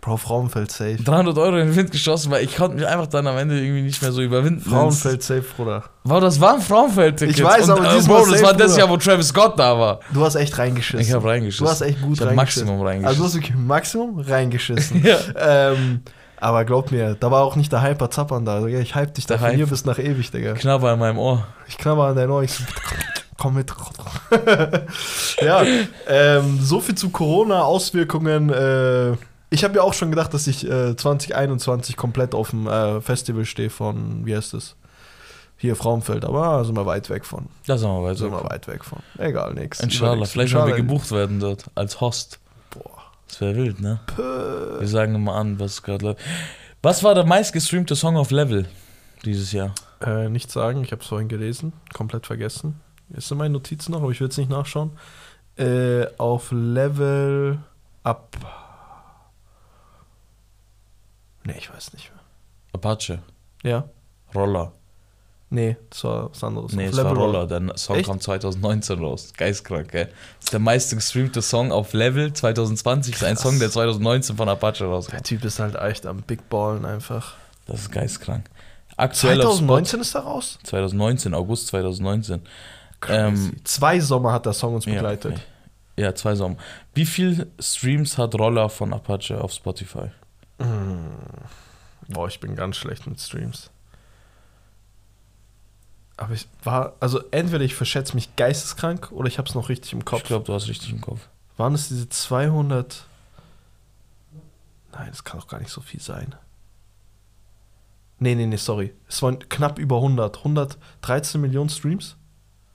[0.00, 0.96] Bro, Frauenfeld safe.
[0.96, 3.82] 300 Euro in den Wind geschossen, weil ich konnte mich einfach dann am Ende irgendwie
[3.82, 4.60] nicht mehr so überwinden.
[4.60, 5.84] Frauenfeld safe, Bruder.
[6.04, 7.36] Wow, das war ein Frauenfeld-Ticket.
[7.36, 8.78] Ich weiß, und, aber äh, diesmal Bro, das safe, war das Bruder.
[8.78, 10.00] Jahr, wo Travis Scott da war.
[10.14, 11.00] Du hast echt reingeschissen.
[11.00, 11.66] Ich habe reingeschissen.
[11.66, 12.68] Du hast echt gut ich hab reingeschissen.
[12.68, 13.24] Maximum Also du reingeschissen.
[13.24, 15.04] hast wirklich Maximum reingeschissen.
[15.04, 15.18] ja.
[15.36, 16.00] ähm,
[16.40, 18.54] aber glaub mir, da war auch nicht der Hyper Zappern da.
[18.54, 20.54] Also, ich hype dich da von hier bis nach ewig, Digga.
[20.54, 21.46] Knabber in meinem Ohr.
[21.66, 22.42] Ich knabber an dein Ohr.
[22.44, 22.62] Ich so,
[23.36, 23.72] komm mit.
[25.42, 25.62] ja,
[26.06, 28.50] ähm, so viel zu Corona-Auswirkungen.
[28.50, 29.16] Äh,
[29.50, 33.44] ich habe ja auch schon gedacht, dass ich äh, 2021 komplett auf dem äh, Festival
[33.44, 34.76] stehe von, wie heißt es?
[35.60, 37.46] Hier Frauenfeld, aber da sind wir weit weg von.
[37.66, 38.50] Da sind wir Sind wir weiter.
[38.50, 39.00] weit weg von.
[39.18, 39.80] Egal, nix.
[39.80, 40.24] Inshallah.
[40.26, 40.92] Vielleicht wollen wir Inshallah.
[40.94, 41.64] gebucht werden dort.
[41.74, 42.38] Als Host.
[42.70, 43.02] Boah.
[43.26, 43.98] Das wäre wild, ne?
[44.06, 44.78] Pö.
[44.78, 46.20] Wir sagen immer an, was gerade läuft.
[46.80, 48.66] Was war der meistgestreamte Song auf Level
[49.24, 49.74] dieses Jahr?
[50.00, 52.78] Äh, nicht sagen, ich habe es vorhin gelesen, komplett vergessen.
[53.10, 54.92] Ist in meinen Notizen noch, aber ich will es nicht nachschauen.
[55.56, 57.58] Äh, auf Level
[58.04, 58.36] ab.
[61.48, 62.20] Nee, ich weiß nicht mehr.
[62.72, 63.20] Apache.
[63.62, 63.84] Ja?
[64.34, 64.72] Roller.
[65.50, 66.72] Nee, das war was anderes.
[66.72, 67.46] Nee, Auf es war Level Roller.
[67.46, 68.06] Der Song Echt?
[68.06, 69.32] kam 2019 raus.
[69.34, 70.04] Geistkrank, gell?
[70.06, 73.14] Das ist der meistgestreamte Song auf Level 2020.
[73.14, 73.42] Ist ein Krass.
[73.42, 75.12] Song, der 2019 von Apache rauskam.
[75.12, 77.34] Der Typ ist halt echt am Big Ballen einfach.
[77.66, 78.44] Das ist geistkrank.
[78.98, 80.58] Aktuell auf 2019 ist er raus?
[80.60, 82.42] Spot, 2019, August 2019.
[83.00, 83.18] Crazy.
[83.48, 85.40] Ähm, Zwei Sommer hat der Song uns Ja, begleitet.
[85.96, 86.56] Ja, zwei Sommer.
[86.94, 90.10] Wie viel Streams hat Roller von Apache auf Spotify?
[90.58, 92.12] Mm.
[92.12, 93.70] Boah, ich bin ganz schlecht mit Streams.
[96.16, 99.92] Aber ich war, also entweder ich verschätze mich geisteskrank oder ich habe es noch richtig
[99.92, 100.22] im Kopf.
[100.22, 101.28] Ich glaube, du hast richtig im Kopf.
[101.56, 103.04] Waren es diese 200?
[104.92, 106.34] Nein, das kann doch gar nicht so viel sein.
[108.18, 108.94] Nee, nee, nee, sorry.
[109.06, 110.38] Es waren knapp über 100.
[110.38, 112.16] 113 Millionen Streams?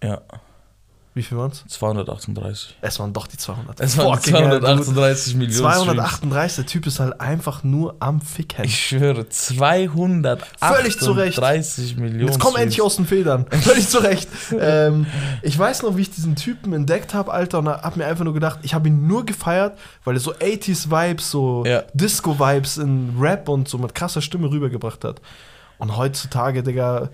[0.01, 0.21] Ja,
[1.15, 1.63] Wie viel waren es?
[1.67, 2.77] 238.
[2.81, 3.79] Es waren doch die 200.
[3.79, 4.61] Es waren Fucking hell, dude.
[4.61, 5.83] 238 Millionen Streams.
[5.83, 8.65] 238, der Typ ist halt einfach nur am Ficken.
[8.65, 11.97] Ich schwöre, 238 Völlig zu Recht.
[11.99, 13.45] Millionen Jetzt komm endlich aus den Federn.
[13.51, 14.27] Völlig zu Recht.
[14.59, 15.05] ähm,
[15.43, 18.33] ich weiß noch, wie ich diesen Typen entdeckt habe, Alter, und hab mir einfach nur
[18.33, 21.83] gedacht, ich habe ihn nur gefeiert, weil er so 80s-Vibes, so Ja.
[21.93, 25.21] Disco-Vibes in Rap und so mit krasser Stimme rübergebracht hat.
[25.77, 27.09] Und heutzutage, Digga,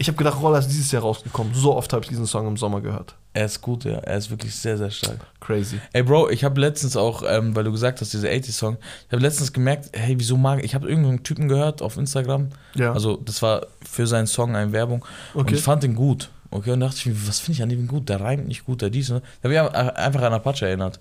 [0.00, 1.52] ich habe gedacht, Roller ist dieses Jahr rausgekommen.
[1.54, 3.14] So oft habe ich diesen Song im Sommer gehört.
[3.34, 3.98] Er ist gut, ja.
[3.98, 5.18] Er ist wirklich sehr, sehr stark.
[5.40, 5.78] Crazy.
[5.92, 9.22] Ey, Bro, ich habe letztens auch, ähm, weil du gesagt hast, dieser 80-Song, ich habe
[9.22, 12.92] letztens gemerkt, hey, wieso mag ich, habe irgendeinen Typen gehört auf Instagram, Ja.
[12.94, 15.54] also das war für seinen Song eine Werbung und okay.
[15.56, 16.30] ich fand den gut.
[16.50, 18.08] Okay, und dachte ich mir, was finde ich an dem gut?
[18.08, 19.22] Der reimt nicht gut, der dies, ne?
[19.42, 20.98] Da habe ich a- einfach an Apache erinnert.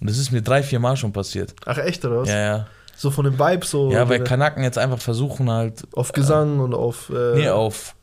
[0.00, 1.54] Und das ist mir drei, vier Mal schon passiert.
[1.66, 2.28] Ach, echt, oder was?
[2.28, 2.66] Ja, ja.
[2.96, 3.92] So von dem Vibe, so.
[3.92, 7.10] Ja, weil Kanaken jetzt einfach versuchen halt, auf Gesang und auf.
[7.10, 7.94] Äh, nee, auf.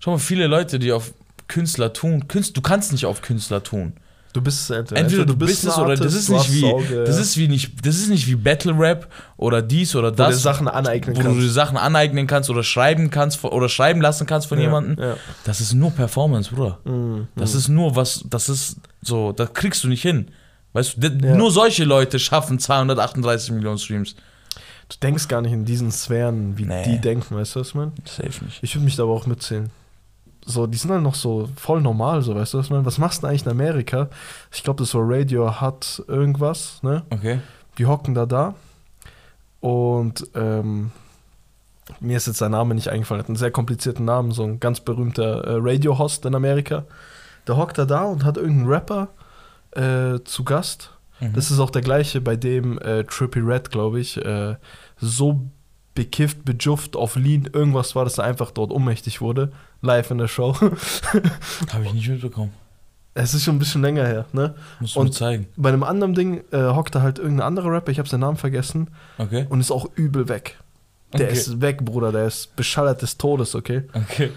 [0.00, 1.12] Schau mal, viele Leute, die auf
[1.48, 3.94] Künstler tun, Künst, du kannst nicht auf Künstler tun.
[4.32, 5.00] Du bist es entweder.
[5.00, 7.86] Entweder du bist es oder das ist du nicht wie, Sorge, das ist wie nicht,
[7.86, 11.16] das ist nicht wie Battle Rap oder dies oder Wo du dir das, Sachen aneignen
[11.16, 11.40] wo du kannst.
[11.40, 15.02] dir Sachen aneignen kannst oder schreiben kannst oder schreiben lassen kannst von Ja, jemandem.
[15.02, 15.16] Ja.
[15.44, 16.78] Das ist nur Performance, Bruder.
[16.84, 17.28] Mhm.
[17.36, 20.28] Das ist nur was, das ist so, das kriegst du nicht hin.
[20.74, 21.34] Weißt du, Ja.
[21.34, 24.16] nur solche Leute schaffen 238 Millionen Streams.
[24.90, 26.84] Du denkst gar nicht in diesen Sphären, wie Nee.
[26.84, 27.92] die denken, weißt du, was meine?
[28.04, 28.58] Safe nicht.
[28.62, 29.70] Ich würde mich da aber auch mitzählen.
[30.48, 32.86] So, die sind halt noch so voll normal, so, weißt du, was ich meine?
[32.86, 34.08] Was machst du denn eigentlich in Amerika?
[34.52, 37.02] Ich glaube, das war Radio hat irgendwas, ne?
[37.10, 37.40] Okay.
[37.78, 38.54] Die hocken da da
[39.60, 40.92] und ähm,
[42.00, 44.80] mir ist jetzt sein Name nicht eingefallen, hat einen sehr komplizierten Namen, so ein ganz
[44.80, 46.84] berühmter äh, Radio-Host in Amerika.
[47.46, 49.08] Der hockt da da und hat irgendeinen Rapper
[49.72, 50.92] äh, zu Gast.
[51.20, 51.32] Mhm.
[51.32, 54.56] Das ist auch der gleiche, bei dem äh, Trippy Red, glaube ich, äh,
[54.98, 55.40] so
[55.94, 59.52] bekifft, bejufft auf Lean irgendwas war, dass er einfach dort ohnmächtig wurde,
[59.86, 60.54] live in der Show.
[61.72, 62.52] Habe ich nicht mitbekommen.
[63.14, 64.54] es ist schon ein bisschen länger her, ne?
[64.80, 65.46] Musst du Und- mir zeigen.
[65.56, 68.36] Bei einem anderen Ding äh, hockt da halt irgendein anderer Rapper, ich habe seinen Namen
[68.36, 69.46] vergessen, Okay.
[69.48, 70.58] und ist auch übel weg.
[71.14, 71.32] Der Okay.
[71.38, 73.84] ist weg, Bruder, der ist beschallert des Todes, okay?
[73.94, 74.32] Okay.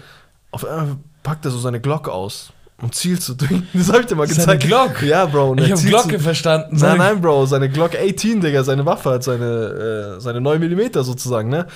[0.52, 2.52] Auf einmal packt er so seine Glocke aus
[2.82, 3.50] und zielt so durch.
[3.74, 4.64] Das hab ich dir mal Seine gezeigt.
[4.64, 5.02] Glock?
[5.02, 5.56] Ja, Bro.
[5.56, 6.76] Ich habe zielt Glocke so, verstanden.
[6.78, 11.02] Nein, nein, Bro, seine Glock 18, Digga, seine Waffe hat seine, äh, seine 9 mm
[11.02, 11.66] sozusagen, ne?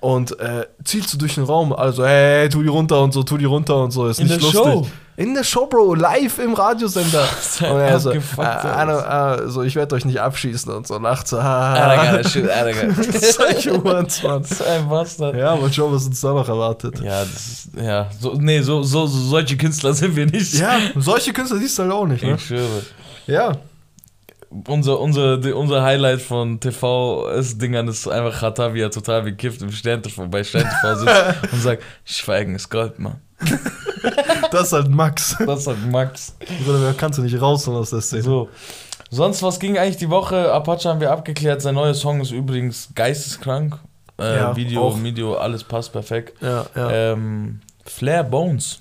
[0.00, 3.36] Und äh, zielt so durch den Raum, also, hey, tu die runter und so, tu
[3.36, 4.60] die runter und so, ist In nicht lustig.
[4.60, 4.86] Show?
[5.20, 7.22] In der Show, Bro, live im Radiosender.
[7.60, 11.34] Und er so, äh, so, ich werde euch nicht abschießen und so nachts.
[11.34, 12.24] Ah, Ah, geil.
[12.24, 14.40] Solche Humans, Mann.
[14.40, 15.36] Das ist ein Bastard.
[15.36, 17.00] Ja, mal schauen, was uns da noch erwartet.
[17.00, 20.54] Ja, das ist, ja, so, nee, so, so, so solche Künstler sind wir nicht.
[20.54, 22.36] Ja, solche Künstler siehst du halt auch nicht, ne?
[22.36, 22.82] Ich schwöre.
[23.26, 23.58] Ja.
[24.68, 30.02] Unser, unser, unser Highlight von TV-Dingern ist einfach Chata, wie er total bekifft im Stern
[30.02, 33.20] TV, bei Stern TV sitzt und sagt, Schweigen ist Gold, Mann.
[34.50, 35.36] Das ist halt Max.
[35.46, 36.34] Das sagt Max.
[36.64, 38.22] Bruder, wer kannst du nicht rausholen aus der Szene?
[38.22, 38.48] So.
[39.10, 40.52] Sonst, was ging eigentlich die Woche?
[40.52, 41.60] Apache haben wir abgeklärt.
[41.62, 43.78] Sein neuer Song ist übrigens geisteskrank.
[44.18, 45.02] Äh, Ja, Video, auch.
[45.02, 46.40] Video, alles passt perfekt.
[46.42, 46.90] Ja, ja.
[47.12, 48.80] Ähm, Flair Bones.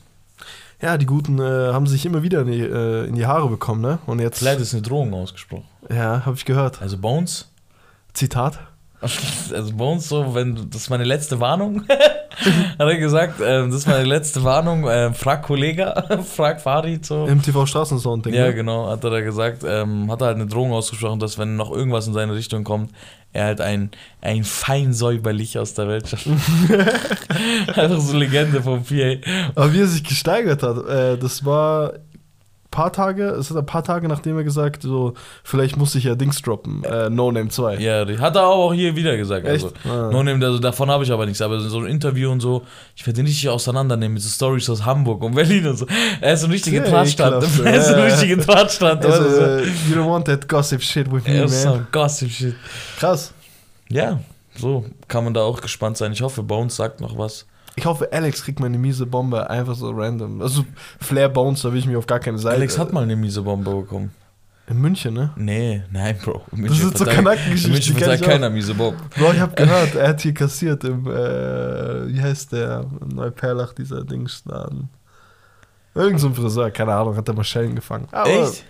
[0.82, 3.82] ja, die Guten äh, haben sich immer wieder in die, äh, in die Haare bekommen,
[3.82, 4.00] ne?
[4.06, 4.40] Und jetzt.
[4.40, 5.66] Flair ist eine Drohung ausgesprochen.
[5.90, 6.82] Ja, habe ich gehört.
[6.82, 7.50] Also Bones.
[8.14, 8.60] Zitat.
[9.54, 11.84] Also Bones so, wenn das ist meine letzte Warnung,
[12.80, 17.26] hat er gesagt, ähm, das ist meine letzte Warnung, ähm, frag Kollega, frag Farid so.
[17.26, 18.34] Im TV Straßensound-Ding.
[18.34, 18.54] Ja, ne?
[18.54, 21.72] genau, hat er da gesagt, ähm, hat er halt eine Drohung ausgesprochen, dass wenn noch
[21.72, 22.92] irgendwas in seine Richtung kommt,
[23.32, 26.28] er halt ein, ein Feinsäuberlich aus der Welt schafft.
[26.28, 29.16] Einfach so Legende vom PA.
[29.56, 31.94] Aber wie er sich gesteigert hat, äh, das war
[32.72, 35.14] paar Tage, es ist ein paar Tage, nachdem er gesagt, so,
[35.44, 37.78] vielleicht muss ich ja Dings droppen, äh, No Name 2.
[37.78, 39.48] Ja, hat er auch hier wieder gesagt.
[39.48, 39.66] Echt?
[39.66, 40.12] Also, Ah.
[40.12, 41.42] no name, also davon habe ich aber nichts.
[41.42, 42.64] Aber so ein Interview und so,
[42.96, 45.88] ich werde den richtig auseinandernehmen mit so Stories aus Hamburg und Berlin und so.
[46.22, 47.44] Er ist so ein richtiger Drahtstand.
[47.44, 49.06] ekelhaft, Er ist ein richtiger Drahtstand.
[49.06, 51.80] Also, äh, you don't want that gossip shit with me, man.
[51.80, 52.56] ein Gossip-Shit.
[53.00, 53.34] Krass.
[53.90, 54.20] Ja,
[54.56, 56.12] so kann man da auch gespannt sein.
[56.12, 57.46] Ich hoffe, Bones sagt noch was.
[57.80, 60.42] Ich hoffe, Alex kriegt meine miese Bombe einfach so random.
[60.42, 60.66] Also,
[61.00, 62.58] Flair Bones, da will ich mich auf gar keine Seite.
[62.58, 64.12] Alex hat mal eine miese Bombe bekommen.
[64.68, 65.32] In München, ne?
[65.38, 66.44] Nee, nein, Bro.
[66.52, 69.00] Das sind so Kanackengeschichten, In München verteilt keiner miese Bombe.
[69.18, 74.04] Bro, ich hab gehört, er hat hier kassiert im, äh, wie heißt der, Neuperlach, dieser
[74.04, 74.90] Dingsladen.
[75.96, 78.10] Irgend so ein Friseur, keine Ahnung, hat er mal Schellen gefangen.
[78.12, 78.66] Aber Echt?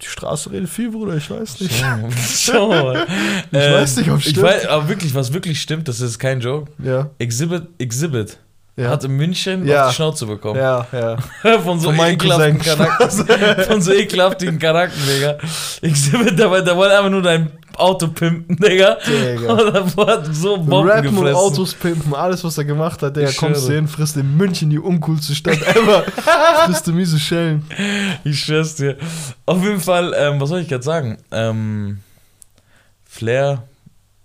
[0.00, 1.74] Die Straße redet viel, Bruder, ich weiß nicht.
[2.38, 3.04] Schau mal.
[3.50, 4.46] Ich weiß nicht, ob es ich stimmt.
[4.46, 6.70] weiß, aber wirklich, was wirklich stimmt, das ist kein Joke.
[6.82, 8.38] Ja, Exhibit, Exhibit
[8.76, 8.90] ja.
[8.90, 9.84] hat in München Ja.
[9.86, 10.60] auf die Schnauze bekommen.
[10.60, 11.58] ja, ja.
[11.62, 13.26] Von so Von ekelhaften Cousin.
[13.26, 13.64] Charakteren.
[13.64, 15.38] Von so ekelhaften Charakteren, Digga.
[15.82, 18.98] Exhibit, der, der wollte einfach nur dein Auto pimpen, Digga.
[19.06, 19.52] Digga.
[19.52, 21.34] Und dann hat so Bomben Rappen und.
[21.34, 24.78] Autos pimpen, alles, was er gemacht hat, Ich kommst du hin, frisst in München die
[24.78, 26.02] uncoolste Stadt ever.
[26.66, 27.64] frisst du miese Schellen.
[28.24, 28.96] Ich schwör's dir.
[29.46, 31.18] Auf jeden Fall, ähm, was soll ich gerade sagen?
[31.30, 32.00] Ähm,
[33.04, 33.62] Flair,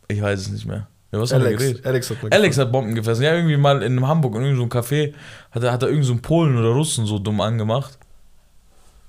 [0.07, 0.87] ich weiß es nicht mehr.
[1.11, 1.85] Ja, was haben wir Alex, geredet?
[1.85, 3.23] Alex hat Alex hat Bomben gefressen.
[3.23, 5.13] Ja, irgendwie mal in Hamburg in irgendeinem Café
[5.51, 7.99] hat er, hat er irgendeinen so einen Polen oder Russen so dumm angemacht.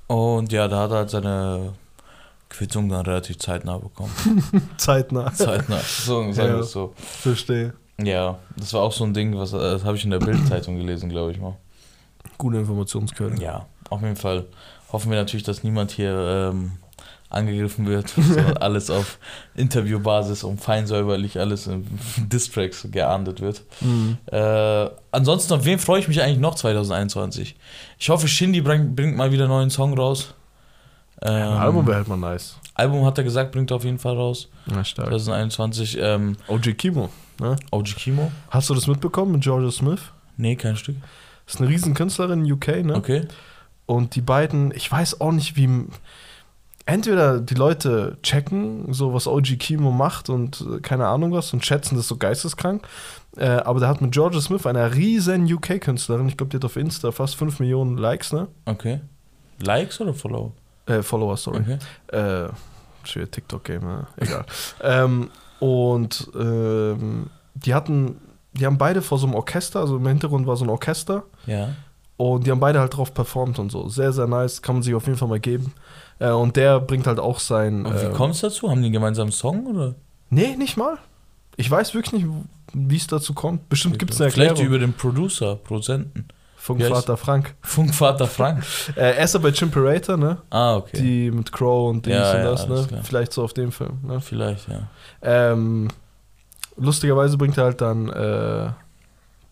[0.07, 1.73] Und ja, da hat er halt seine
[2.57, 4.13] Quittung dann relativ zeitnah bekommen.
[4.77, 5.33] zeitnah.
[5.35, 5.79] zeitnah.
[5.81, 6.61] So, sagen wir Ja.
[6.61, 6.93] es so.
[6.97, 7.75] Verstehe.
[8.03, 10.77] Ja, das war auch so ein Ding, was äh, das habe ich in der Bildzeitung
[10.77, 11.57] gelesen, glaube ich mal.
[12.39, 13.41] Gute Informationsquelle.
[13.41, 14.47] Ja, auf jeden Fall
[14.93, 16.73] hoffen wir natürlich, dass niemand hier ähm,
[17.31, 19.19] angegriffen wird, sondern alles auf
[19.55, 21.87] Interviewbasis und feinsäuberlich alles in
[22.19, 23.63] Distracks geahndet wird.
[23.81, 24.19] Mhm.
[24.27, 27.55] Äh, ansonsten, auf wen freue ich mich eigentlich noch 2021?
[27.99, 30.35] Ich hoffe, Shindy bringt mal wieder einen neuen Song raus.
[31.23, 32.59] Ähm, Ein Album wäre halt mal nice.
[32.75, 34.49] Album hat er gesagt, bringt er auf jeden Fall raus.
[34.67, 35.09] Na, stark.
[35.09, 35.99] 2021.
[36.01, 37.09] Ähm, OG Kimo.
[37.41, 37.57] Ne?
[37.71, 38.33] OG Kimo?
[38.51, 40.01] Hast du das mitbekommen mit Georgia Smith?
[40.37, 40.97] Nee, kein Stück.
[41.47, 42.95] ist eine riesen Künstlerin in UK, ne?
[42.97, 43.27] Okay.
[43.87, 45.69] Und die beiden, ich weiß auch nicht, wie.
[46.87, 51.65] Entweder die Leute checken, so was OG Kimo macht und äh, keine Ahnung was und
[51.65, 52.87] schätzen das so geisteskrank.
[53.39, 56.77] Äh, aber der hat mit Georgia Smith, einer riesen UK-Künstlerin, ich glaube, die hat auf
[56.77, 58.49] Insta fast 5 Millionen Likes, ne?
[58.67, 59.01] Okay.
[59.63, 60.53] Likes oder Follow?
[60.87, 61.61] Äh, Follower, sorry.
[61.61, 61.79] Okay.
[62.17, 62.49] Äh,
[63.05, 64.45] schwer TikTok-Game, egal.
[64.83, 65.31] ähm,
[65.61, 68.17] und ähm, die hatten,
[68.53, 71.25] die haben beide vor so einem Orchester, also im Hintergrund war so ein Orchester.
[71.47, 71.71] Ja.
[72.17, 73.89] Und die haben beide halt drauf performt und so.
[73.89, 74.63] Sehr, sehr nice.
[74.63, 75.73] Kann man sich auf jeden Fall mal geben.
[76.21, 77.87] Äh, und der bringt halt auch sein.
[77.87, 78.71] Und wie äh, kommt es dazu?
[78.71, 79.95] Haben die einen gemeinsamen Song oder?
[80.31, 80.99] Nee, nicht mal.
[81.57, 82.33] Ich weiß wirklich nicht,
[82.73, 83.69] wie es dazu kommt.
[83.69, 84.75] Bestimmt gibt es eine Vielleicht Erklärung.
[84.75, 86.29] über den Producer, Produzenten.
[86.65, 87.55] Funkvater Frank.
[87.61, 88.65] Funkvater Frank.
[88.97, 90.39] Äh, er ist ja bei Chimperator, ne?
[90.49, 90.97] Ah, okay.
[90.99, 92.85] Die mit Crow und Dings Ja, und ja, das, ne?
[92.89, 93.01] klar.
[93.05, 94.21] Vielleicht so auf dem Film, ne?
[94.23, 94.89] Vielleicht, ja.
[95.21, 95.89] Ähm,
[96.77, 98.71] lustigerweise bringt er halt dann äh,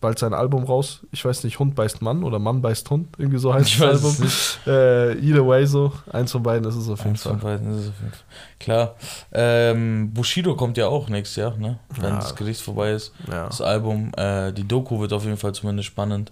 [0.01, 1.01] bald sein Album raus.
[1.11, 3.09] Ich weiß nicht, Hund beißt Mann oder Mann beißt Hund.
[3.17, 4.11] Irgendwie so heißt Ich das weiß Album.
[4.11, 4.59] es nicht.
[4.67, 5.93] Äh, either way so.
[6.11, 7.57] Eins von beiden ist es auf jeden Eins von Fall.
[7.59, 8.21] beiden ist es auf jeden Fall.
[8.59, 8.95] Klar.
[9.31, 11.77] Ähm, Bushido kommt ja auch nächstes Jahr, ne?
[11.89, 12.15] Wenn Ja.
[12.15, 13.13] das Gericht vorbei ist.
[13.31, 13.45] Ja.
[13.47, 16.31] Das Album, äh, die Doku wird auf jeden Fall zumindest spannend.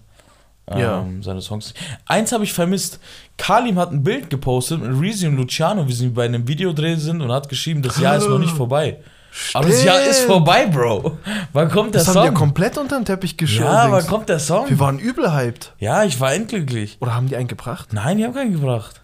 [0.74, 1.06] Ähm, Ja.
[1.22, 1.74] Seine Songs.
[2.06, 3.00] Eins habe ich vermisst.
[3.36, 7.20] Kalim hat ein Bild gepostet mit Reezy und Luciano, wie sie bei einem Videodreh sind
[7.20, 8.98] und hat geschrieben, das Jahr ist noch nicht vorbei.
[9.54, 10.30] Aber das Jahr ist Stimmt.
[10.32, 11.16] vorbei, Bro.
[11.54, 12.34] Wann kommt der Das haben die ja Song?
[12.34, 13.64] komplett unter den Teppich geschoben.
[13.72, 14.68] Ja, wann kommt der Song?
[14.68, 15.72] Wir waren übel hyped.
[15.78, 16.98] Ja, ich war endglücklich.
[17.00, 17.92] Oder haben die einen gebracht?
[17.94, 19.00] Nein, die haben keinen gebracht.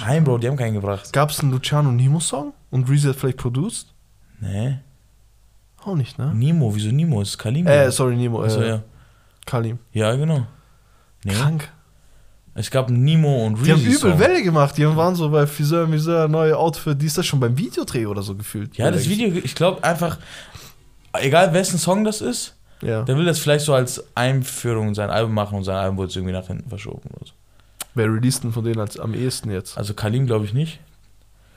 [0.00, 1.12] Nein, Bro, die haben keinen gebracht.
[1.12, 2.52] Gab es einen Luciano Nemo-Song?
[2.70, 3.86] Und Reezy hat vielleicht produced?
[4.40, 4.78] Nee.
[5.84, 6.32] Auch nicht, ne?
[6.34, 7.22] Nemo, wieso Nemo?
[7.22, 7.66] Ist Kalim.
[7.66, 8.42] Äh, sorry, Nemo.
[8.42, 8.82] Äh, Achso, ja.
[9.46, 9.78] Kalim.
[9.92, 10.46] Ja, genau.
[11.24, 11.32] Nee.
[11.34, 11.68] Krank.
[12.56, 13.64] Es gab Nemo und Reezy.
[13.64, 14.18] Die haben übel Song.
[14.20, 14.76] Welle gemacht.
[14.78, 17.00] Die waren so bei Fiseur, Miseur, neue Outfit.
[17.00, 18.76] Die ist das schon beim Videodreh oder so gefühlt.
[18.76, 20.18] Ja, das Video, ich glaube einfach,
[21.14, 23.02] egal wessen Song das ist, Ja.
[23.02, 26.12] der will das vielleicht so als Einführung in sein Album machen und sein Album wurde
[26.14, 27.32] irgendwie nach hinten verschoben oder so.
[27.96, 29.76] Wer released denn von denen als am ehesten jetzt?
[29.78, 30.78] Also Kalim glaube ich nicht.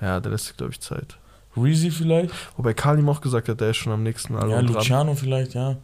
[0.01, 1.17] Ja, der lässt sich, glaube ich, Zeit.
[1.55, 2.31] Reezy vielleicht.
[2.55, 4.73] Wobei Kalim auch gesagt hat, der ist schon am nächsten Album Ja, dran.
[4.73, 5.75] Luciano vielleicht, ja.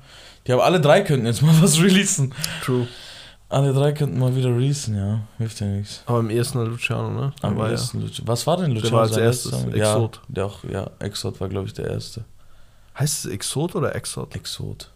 [0.48, 2.34] Die haben alle drei könnten jetzt mal was releasen.
[2.64, 2.88] True.
[3.50, 5.22] Alle drei könnten mal wieder releasen, ja.
[5.38, 6.02] Hilft ja nichts.
[6.08, 7.34] Aber ehesten halt Luciano, ne?
[7.42, 8.96] Der Am ja- ersten Luci- Was war denn Luciano?
[8.98, 9.52] war als erstes?
[9.66, 9.76] Exot.
[9.76, 12.26] Ja, der auch, ja, Exot war, glaube ich, der erste.
[12.98, 14.36] Heißt es Exot oder Exot?
[14.36, 14.90] Exot.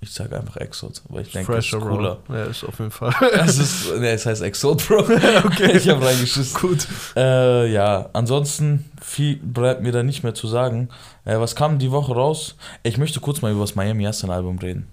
[0.00, 2.18] Ich sage einfach Exot, weil ich denke, das ist cooler.
[2.28, 3.12] Ja, ist auf jeden Fall.
[3.32, 5.00] Es ist, nee, es heißt Exot, Bro.
[5.44, 5.76] okay.
[5.76, 6.60] Ich habe reingeschissen.
[6.60, 6.86] Gut.
[7.16, 10.88] Äh, ja, ansonsten viel bleibt mir da nicht mehr zu sagen.
[11.24, 12.56] Äh, was kam die Woche raus?
[12.84, 14.86] Ich möchte kurz mal über das Miami Yassin Album reden.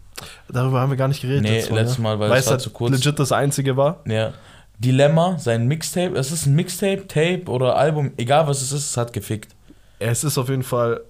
[0.49, 1.43] Darüber haben wir gar nicht geredet.
[1.43, 2.03] Nee, letztes letztes ne?
[2.03, 2.91] Mal, weil weil es es war halt zu kurz.
[2.91, 4.01] legit das einzige war.
[4.07, 4.33] Ja.
[4.79, 8.97] Dilemma, sein Mixtape, es ist ein Mixtape, Tape oder Album, egal was es ist, es
[8.97, 9.55] hat gefickt.
[9.99, 11.01] Es ist auf jeden Fall,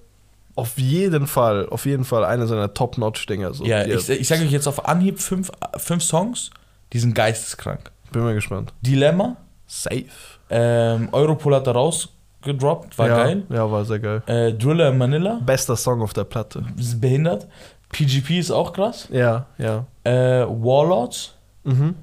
[0.56, 3.54] auf jeden Fall, auf jeden Fall einer seiner Top-Notch-Dinger.
[3.54, 3.66] So.
[3.66, 6.50] ja, ich, ich sage euch jetzt auf Anhieb fünf, fünf Songs,
[6.94, 7.92] die sind geisteskrank.
[8.12, 8.74] bin mal gespannt.
[8.82, 9.36] Dilemma,
[9.68, 10.06] Safe.
[10.50, 13.44] ähm, Europol hat da rausgedroppt, war ja, geil.
[13.50, 14.24] Ja, war sehr geil.
[14.28, 16.64] Äh, Driller in Manila, Bester Song auf der Platte.
[16.78, 17.48] ist behindert.
[17.90, 19.08] PGP ist auch krass.
[19.12, 19.86] Ja, ja.
[20.04, 21.34] Äh, Warlords,
[21.64, 21.96] Mhm.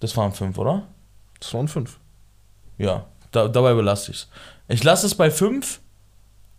[0.00, 0.84] das waren fünf, oder?
[1.40, 1.98] Das waren fünf.
[2.78, 4.28] Ja, da, dabei belasse ich es.
[4.68, 5.80] Ich lasse es bei 5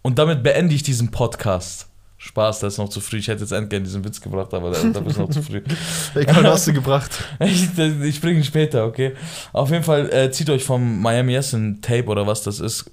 [0.02, 1.90] und damit beende ich diesen Podcast.
[2.22, 3.18] Spaß, das ist noch zu früh.
[3.18, 5.62] Ich hätte jetzt endgern diesen Witz gebracht, aber da, ist noch zu früh.
[6.16, 7.12] Egal, hast du gebracht.
[7.40, 9.14] Ich, ich bringe ihn später, okay?
[9.54, 12.92] Auf jeden Fall äh, zieht euch vom Miami Essen Tape oder was das ist,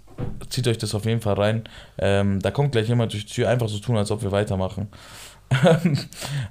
[0.49, 1.65] zieht euch das auf jeden Fall rein.
[1.99, 4.87] Ähm, da kommt gleich jemand durch die Tür, einfach so tun, als ob wir weitermachen.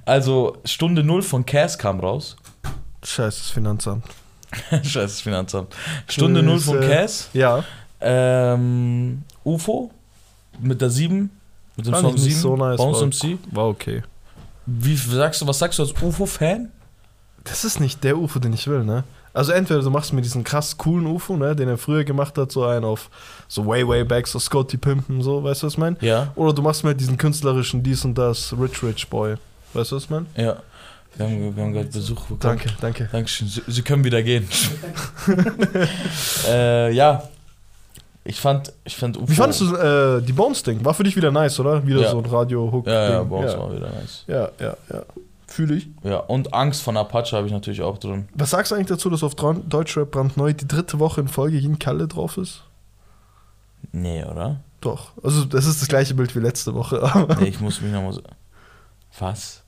[0.04, 2.36] also, Stunde 0 von Cass kam raus.
[3.02, 4.04] Scheiß, das Finanzamt.
[4.82, 5.74] Scheiße, Finanzamt.
[6.08, 6.90] Stunde 0 von Grüße.
[6.90, 7.30] Cass.
[7.32, 7.64] Ja,
[8.00, 9.90] Ähm, UFO
[10.60, 11.30] mit der 7,
[11.76, 13.38] mit dem Fand Song ich nicht 7, so nice, Bones war- MC.
[13.52, 14.02] war okay.
[14.66, 16.70] Wie sagst du, was sagst du als UFO-Fan?
[17.44, 19.04] Das ist nicht der UFO, den ich will, ne?
[19.32, 22.50] Also entweder du machst mir diesen krass coolen UFO, ne, den er früher gemacht hat,
[22.50, 23.10] so einen auf
[23.48, 25.96] so way, way back, so Scotty Pimpen, so, weißt du, was ich meine?
[26.00, 29.34] Ja, Oder du machst mir halt diesen künstlerischen dies und das, Rich Rich Boy.
[29.74, 30.26] Weißt du, was ich meine?
[30.36, 30.56] ja.
[31.18, 32.38] Wir haben, wir haben gerade Besuch bekommen.
[32.40, 33.08] Danke, danke.
[33.10, 33.48] Dankeschön.
[33.48, 34.46] Sie, Sie können wieder gehen.
[36.48, 37.22] äh, ja.
[38.26, 39.28] Ich fand, ich fand UFO.
[39.28, 40.84] Wie fandest du äh, die Bones-Ding?
[40.84, 41.86] War für dich wieder nice, oder?
[41.86, 42.10] Wieder Ja.
[42.10, 42.86] so ein Radio-Hook.
[42.86, 43.58] Ja, ja, uns ja.
[43.58, 44.24] war wieder nice.
[44.26, 45.02] ja, ja, ja.
[45.46, 45.88] Fühle ich.
[46.02, 48.28] Ja, und Angst von Apache habe ich natürlich auch drin.
[48.34, 51.78] Was sagst du eigentlich dazu, dass auf Deutschrap brandneu die dritte Woche in Folge Yin
[51.78, 52.64] Kalle drauf ist?
[53.92, 54.60] Nee, oder?
[54.80, 55.12] Doch.
[55.22, 57.00] Also, das ist das gleiche Bild wie letzte Woche.
[57.40, 58.22] Nee, ich muss mich nochmal so.
[59.20, 59.62] Was?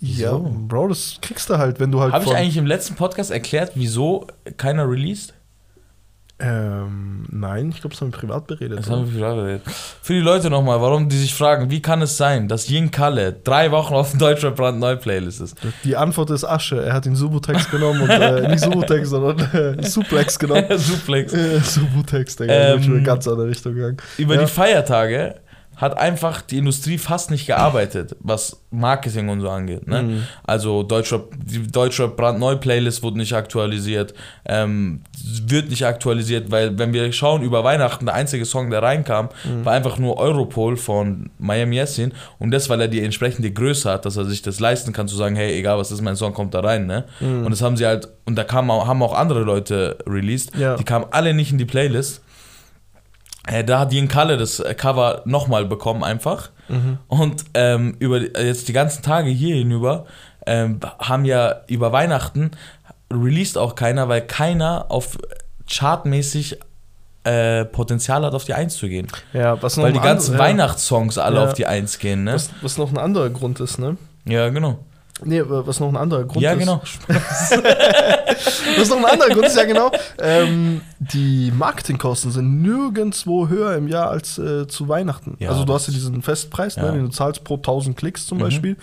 [0.00, 0.50] ja, Wieso?
[0.68, 2.12] Bro, das kriegst du halt, wenn du halt.
[2.12, 5.34] Habe ich eigentlich im letzten Podcast erklärt, wieso keiner released?
[6.40, 8.78] Ähm, nein, ich glaube, das haben wir privat beredet.
[8.78, 8.98] Das oder?
[8.98, 9.62] haben wir viel geredet.
[10.02, 13.32] Für die Leute nochmal, warum die sich fragen, wie kann es sein, dass Yin Kalle
[13.32, 15.56] drei Wochen auf dem Deutschrap brandneu Playlist ist?
[15.82, 16.80] Die Antwort ist Asche.
[16.84, 19.40] Er hat den Subutex genommen und äh, nicht Subutex, sondern
[19.80, 20.64] äh, Suplex genommen.
[20.78, 21.32] Suplex.
[21.32, 22.52] Äh, Subutex, Digga.
[22.52, 23.96] Ähm, Ähm, schon in eine ganz andere Richtung gegangen.
[24.16, 24.42] Über Ja.
[24.42, 25.34] die Feiertage
[25.78, 29.86] hat einfach die Industrie fast nicht gearbeitet, was Marketing und so angeht.
[29.88, 30.02] Ne?
[30.02, 30.22] Mhm.
[30.44, 34.12] Also Deutschrap, die Deutschrap brandneu Playlist wurde nicht aktualisiert,
[34.44, 35.00] ähm,
[35.46, 39.64] wird nicht aktualisiert, weil wenn wir schauen über Weihnachten, der einzige Song, der reinkam, Mhm.
[39.64, 44.04] war einfach nur Europol von Miami Yassin und das, weil er die entsprechende Größe hat,
[44.04, 46.54] dass er sich das leisten kann zu sagen, hey, egal was ist, mein Song kommt
[46.54, 47.04] da rein, ne?
[47.20, 47.44] Mhm.
[47.46, 50.76] Und das haben sie halt, und da auch, haben auch andere Leute released, Ja.
[50.76, 52.22] die kamen alle nicht in die Playlist.
[53.50, 56.50] Äh, da hat Jen Kalle das äh, Cover nochmal bekommen einfach.
[56.68, 56.98] Mhm.
[57.08, 60.06] Und ähm, über die- jetzt die ganzen Tage hier hinüber
[60.46, 62.50] ähm, haben ja über Weihnachten
[63.12, 65.16] released auch keiner, weil keiner auf
[65.70, 66.58] chartmäßig
[67.24, 69.06] äh, Potenzial hat, auf die Eins zu gehen.
[69.32, 70.38] Ja, was noch Weil die ganzen ja.
[70.38, 71.44] Weihnachtssongs alle Ja.
[71.44, 72.34] auf die Eins gehen, ne?
[72.34, 73.96] Was, was noch ein anderer Grund ist, ne?
[74.24, 74.78] Ja, genau.
[75.24, 76.58] Nee, was noch ein anderer Grund ja, ist.
[76.60, 76.80] genau.
[78.78, 79.90] Was noch ein anderer Grund ist, ja genau.
[80.20, 85.36] Ähm, die Marketingkosten sind nirgendwo höher im Jahr als äh, zu Weihnachten.
[85.40, 86.84] Ja, also du hast ja diesen Festpreis, ja.
[86.84, 88.42] ne, den du zahlst pro 1000 Klicks zum Mhm.
[88.42, 88.76] Beispiel.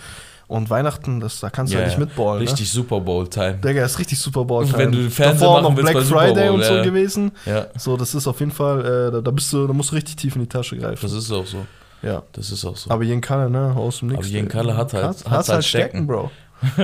[0.48, 2.04] Und Weihnachten, das, da kannst du Ja, ja nicht ja.
[2.04, 2.40] mitballen.
[2.40, 3.52] Richtig Super Bowl-Time.
[3.54, 3.58] Ne?
[3.64, 4.64] Digga, ist richtig Super Bowl.
[4.76, 6.82] Wenn du Fernseher Davor machen noch willst Black Friday Bowl, und so ja.
[6.84, 7.32] gewesen.
[7.46, 9.96] Ja, So, das ist auf jeden Fall, äh, da, da bist du, da musst du
[9.96, 10.98] richtig tief in die Tasche greifen.
[11.02, 11.66] das ist auch so.
[12.06, 12.22] Ja.
[12.32, 12.90] Das ist auch so.
[12.90, 14.18] Aber Jen Kalle, ne, aus dem Nix.
[14.20, 16.06] Aber Jen Kalle hat halt- hat, hat's halt halt stecken, stecken.
[16.06, 16.30] Bro.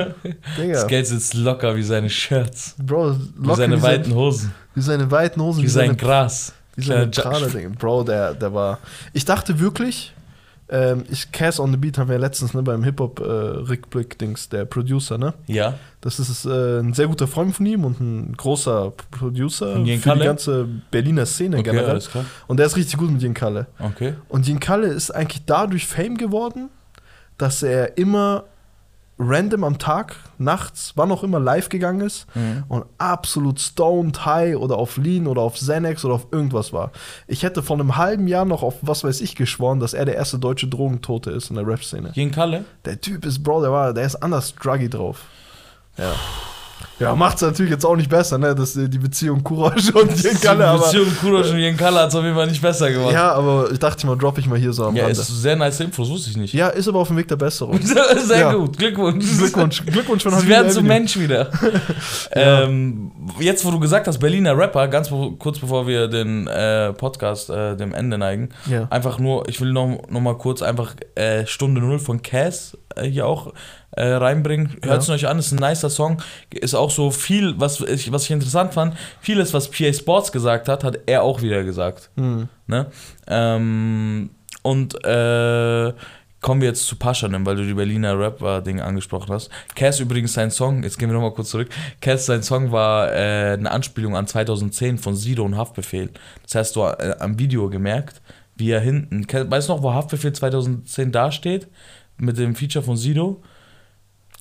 [0.59, 2.75] Digga, Das Geld sitzt locker wie seine Shirts.
[2.79, 4.55] Bro, Wie locker seine wie, weiten sein, Hosen.
[4.75, 6.53] wie seine weiten Hosen, Wie sein Gras.
[6.77, 7.73] Wie so eine Kleiner Trale, Ding.
[7.73, 8.79] Bro, der, der war.
[9.13, 10.13] Ich dachte wirklich,
[10.73, 15.19] ähm, ich Cass on the Beat haben wir ja letztens ne, beim Hip-Hop-Rückblick-Dings, der Producer,
[15.19, 15.35] ne?
[15.47, 15.75] Ja.
[16.01, 19.99] Das ist äh, ein sehr guter Freund von ihm und ein großer Producer für die
[19.99, 20.25] Kalle?
[20.25, 21.91] ganze Berliner Szene Okay, generell.
[21.91, 22.25] alles klar.
[22.47, 23.67] Und der ist richtig gut mit Kalle.
[23.79, 24.15] Okay.
[24.31, 26.71] Und Kalle ist eigentlich dadurch Fame geworden,
[27.37, 28.45] dass er immer
[29.19, 32.65] random am Tag, nachts, wann auch immer live gegangen ist Mhm.
[32.69, 36.91] und absolut stoned, high oder auf Lean oder auf Xanax oder auf irgendwas war.
[37.29, 40.17] Ich hätte vor einem halben Jahr noch auf was weiß ich geschworen, dass er der
[40.17, 42.11] erste deutsche Drogentote ist in der Rap-Szene.
[42.15, 42.65] Jen Kalle?
[42.85, 45.21] Der Typ ist, Bro, der war, der ist anders druggy drauf.
[45.99, 46.13] Ja.
[47.03, 48.55] Ja, macht's natürlich jetzt auch nicht besser, ne?
[48.55, 50.79] Das, die Beziehung Kurosch und Jen Kalle, Die.
[50.83, 53.13] Beziehung Kurosch und Jen Kalle hat es auf jeden Fall nicht besser gemacht.
[53.13, 55.19] Ja, aber ich dachte mal, droppe ich mal hier so am Ja, Rande.
[55.21, 56.55] ist sehr nice Infos, wusste ich nicht.
[56.55, 57.81] Ja, ist aber auf dem Weg der Besserung.
[57.83, 58.53] Sehr Ja.
[58.55, 59.25] gut, Glückwunsch.
[59.39, 60.87] Glückwunsch, Glückwunsch von Sie werden zum.
[60.87, 61.51] Mensch wieder.
[62.33, 67.51] ähm, jetzt, wo du gesagt hast, Berliner Rapper, ganz kurz bevor wir den äh, Podcast
[67.51, 68.87] äh, dem Ende neigen, Ja.
[68.91, 73.05] einfach nur, ich will noch, noch mal kurz einfach äh, Stunde Null von Cass äh,
[73.09, 73.53] hier auch
[73.93, 74.77] äh, reinbringen.
[74.83, 76.23] Hört es euch an, ist ein nicer Song.
[76.51, 80.69] Ist auch so viel, was ich, was ich interessant fand, vieles, was PA Sports gesagt
[80.69, 82.11] hat, hat er auch wieder gesagt.
[82.17, 82.49] Hm.
[82.67, 82.87] Ne?
[83.27, 84.31] Ähm,
[84.63, 85.93] und äh,
[86.41, 89.51] kommen wir jetzt zu Paschanim, weil du die Berliner Rapper-Ding angesprochen hast.
[89.75, 91.69] Cass übrigens sein Song, jetzt gehen wir nochmal kurz zurück.
[92.01, 96.11] Cass sein Song war äh, eine Anspielung an 2010 von Sido und Haftbefehl.
[96.43, 98.21] Das heißt, du äh, am Video gemerkt,
[98.57, 101.69] wie er hinten, weißt du noch, wo Haftbefehl 2010 dasteht?
[102.19, 103.43] Mit dem Feature von Sido?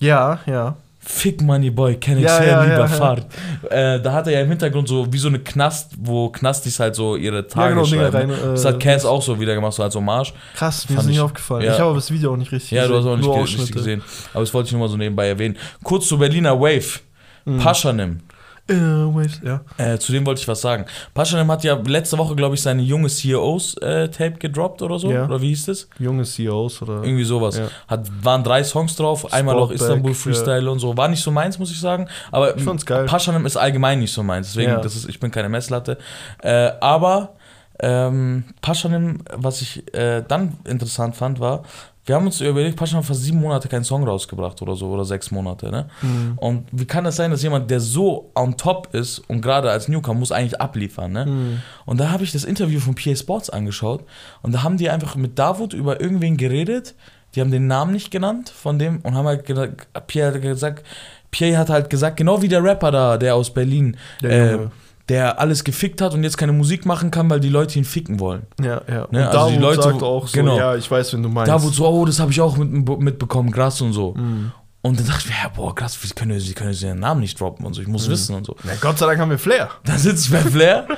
[0.02, 0.76] Ja, ja.
[1.04, 2.86] Fick Money Boy, kenn ich Ja, sehr ja, lieber ja, ja.
[2.86, 3.26] Fahrt.
[3.70, 6.94] Äh, da hat er ja im Hintergrund so wie so eine Knast, wo Knastis halt
[6.94, 8.30] so ihre Tage genau, Dinge schreiben.
[8.30, 10.32] rein, äh, das hat Cass auch so wieder gemacht, so als Hommage.
[10.54, 11.64] Krass, mir Fand ist nicht ich- aufgefallen.
[11.64, 11.72] ja.
[11.72, 13.72] Ich habe aber das Video auch nicht richtig Ja, du hast auch nicht, ge nicht
[13.72, 14.00] gesehen.
[14.32, 15.56] Aber das wollte ich nur mal so nebenbei erwähnen.
[15.82, 17.00] Kurz zu Berliner Wave.
[17.46, 17.58] Mhm.
[17.58, 18.20] Paschanim.
[18.68, 19.60] Äh, Waves, ja.
[19.76, 20.84] Äh, zu dem wollte ich was sagen.
[21.14, 25.10] Paschanim hat ja letzte Woche, glaube ich, seine junge CEOs-Tape gedroppt oder so.
[25.10, 25.24] Ja.
[25.24, 25.88] Oder wie hieß das?
[25.98, 27.02] Junge CEOs oder.
[27.02, 27.58] Irgendwie sowas.
[27.58, 27.68] Ja.
[27.88, 30.16] Hat, waren drei Songs drauf, einmal auch Istanbul ja.
[30.16, 30.96] Freestyle und so.
[30.96, 32.08] War nicht so meins, muss ich sagen.
[32.30, 33.06] Aber Ich fand's geil.
[33.06, 34.48] Paschanim ist allgemein nicht so meins.
[34.48, 34.80] Deswegen, Ja.
[34.80, 35.98] das ist, ich bin keine Messlatte.
[36.40, 37.34] Äh, aber
[37.80, 41.64] ähm, Paschanim, was ich äh, dann interessant fand, war,
[42.04, 45.04] wir haben uns überlegt, Paschanim hat fast sieben Monate keinen Song rausgebracht oder so, oder
[45.04, 45.88] sechs Monate, ne?
[46.02, 46.32] Mhm.
[46.36, 49.86] Und wie kann das sein, dass jemand, der so on top ist und gerade als
[49.86, 51.26] Newcomer muss eigentlich abliefern, ne?
[51.26, 51.62] Mhm.
[51.86, 54.04] Und da habe ich das Interview von PA Sports angeschaut
[54.42, 56.94] und da haben die einfach mit Davut über irgendwen geredet.
[57.34, 60.84] Die haben den Namen nicht genannt von dem und haben halt gesagt, Pierre hat gesagt,
[61.30, 64.68] Pierre hat halt gesagt, genau wie der Rapper da, der aus Berlin, Der äh.
[65.12, 68.18] Der alles gefickt hat und jetzt keine Musik machen kann, weil die Leute ihn ficken
[68.18, 68.46] wollen.
[68.60, 69.06] Ja, ja.
[69.10, 70.56] Ne, also die Davut Leute- sagt auch so, genau.
[70.56, 71.50] ja, ich weiß, wenn du meinst.
[71.52, 74.14] Davut so, oh, das habe ich auch mit, mitbekommen, krass und so.
[74.14, 74.52] Mhm.
[74.84, 77.38] Und dann dachte ich mir, ja, boah, krass, wie können sie können ihren Namen nicht
[77.40, 78.12] droppen und so, ich muss Mhm.
[78.12, 78.56] wissen und so.
[78.64, 79.68] Na, Gott sei Dank haben wir Flair.
[79.84, 80.88] Da sitze ich bei Flair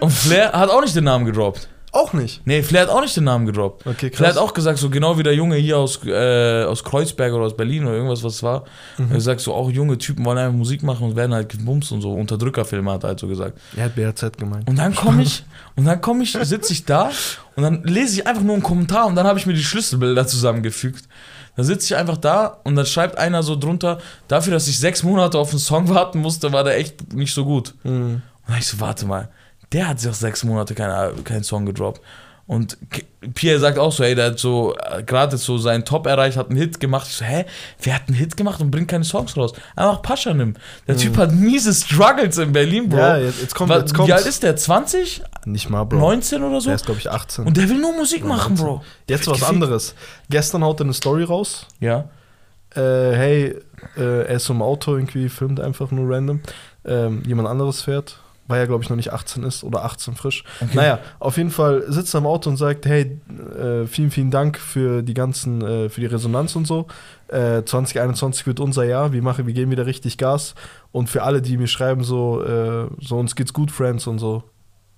[0.00, 1.68] und Flair hat auch nicht den Namen gedroppt.
[1.92, 2.40] Auch nicht.
[2.44, 3.84] Nee, Flair hat auch nicht den Namen gedroppt.
[3.84, 4.36] Okay, Flair krass.
[4.36, 7.56] hat auch gesagt, so genau wie der Junge hier aus, äh, aus Kreuzberg oder aus
[7.56, 8.64] Berlin oder irgendwas, was es war.
[8.96, 9.04] Mhm.
[9.04, 11.90] Er hat gesagt, so auch junge Typen wollen einfach Musik machen und werden halt gebumst
[11.90, 12.12] und so.
[12.12, 13.58] Unterdrückerfilme hat er halt so gesagt.
[13.76, 14.68] Er hat BRZ gemeint.
[14.68, 17.10] Und dann komme ich, und dann komme ich, sitze ich da
[17.56, 20.26] und dann lese ich einfach nur einen Kommentar und dann habe ich mir die Schlüsselbilder
[20.26, 21.08] zusammengefügt.
[21.56, 25.02] Dann sitze ich einfach da und dann schreibt einer so drunter, dafür, dass ich sechs
[25.02, 27.74] Monate auf einen Song warten musste, war der echt nicht so gut.
[27.82, 27.90] Mhm.
[27.92, 29.28] Und dann ich so, warte mal,
[29.72, 32.00] der hat sich auch sechs Monate keinen keinen Song gedroppt.
[32.46, 32.78] Und
[33.34, 36.48] Pierre sagt auch so, ey, der hat so äh, gerade so seinen Top erreicht, hat
[36.48, 37.06] einen Hit gemacht.
[37.08, 37.44] Ich so, hä,
[37.80, 39.52] wer hat einen Hit gemacht und bringt keine Songs raus?
[39.76, 40.54] Einfach Paschanim.
[40.88, 42.96] Der Typ hat miese Struggles in Berlin, Bro.
[42.96, 43.02] Mhm.
[43.02, 44.56] Ja, jetzt, jetzt kommt, Wa- jetzt Wie alt ist der?
[44.56, 45.22] 20?
[45.44, 45.98] Nicht mal, Bro.
[46.00, 46.66] 19 oder so?
[46.70, 47.44] Der ist, glaube ich, 18.
[47.46, 48.82] Und der will nur Musik machen, Bro.
[49.08, 49.48] Jetzt was Gefickt.
[49.48, 49.94] anderes.
[50.28, 51.68] Gestern haut er eine Story raus.
[51.78, 52.08] Ja.
[52.74, 53.54] Äh, hey,
[53.96, 56.40] äh, er ist so im Auto irgendwie, filmt einfach nur random.
[56.84, 58.19] Ähm, jemand anderes fährt,
[58.50, 60.44] weil er, glaube ich, noch nicht 18 ist oder 18 frisch.
[60.60, 60.70] Okay.
[60.74, 63.18] Naja, auf jeden Fall sitzt er im Auto und sagt, hey,
[63.58, 66.86] äh, vielen, vielen Dank für die ganzen, äh, für die Resonanz und so.
[67.28, 70.54] Äh, 2021 wird unser Jahr, wir machen, wir geben wieder richtig Gas.
[70.92, 74.42] Und für alle, die mir schreiben, so, äh, so uns geht's gut, Friends und so.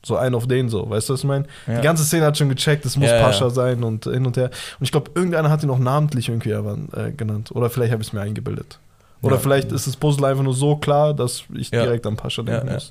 [0.05, 1.44] So ein auf den so, weißt du, was ich meine?
[1.68, 1.76] Ja.
[1.76, 3.22] Die ganze Szene hat schon gecheckt, es muss Ja, ja.
[3.22, 4.46] Pascha sein und hin und her.
[4.80, 7.53] Und ich glaube, irgendeiner hat ihn auch namentlich irgendwie äh, genannt.
[7.53, 8.80] Oder vielleicht habe ich es mir eingebildet.
[9.20, 9.40] Oder Ja.
[9.40, 11.82] vielleicht ist das Puzzle einfach nur so klar, dass ich Ja.
[11.84, 12.90] direkt an Pascha Ja, denken ja, muss.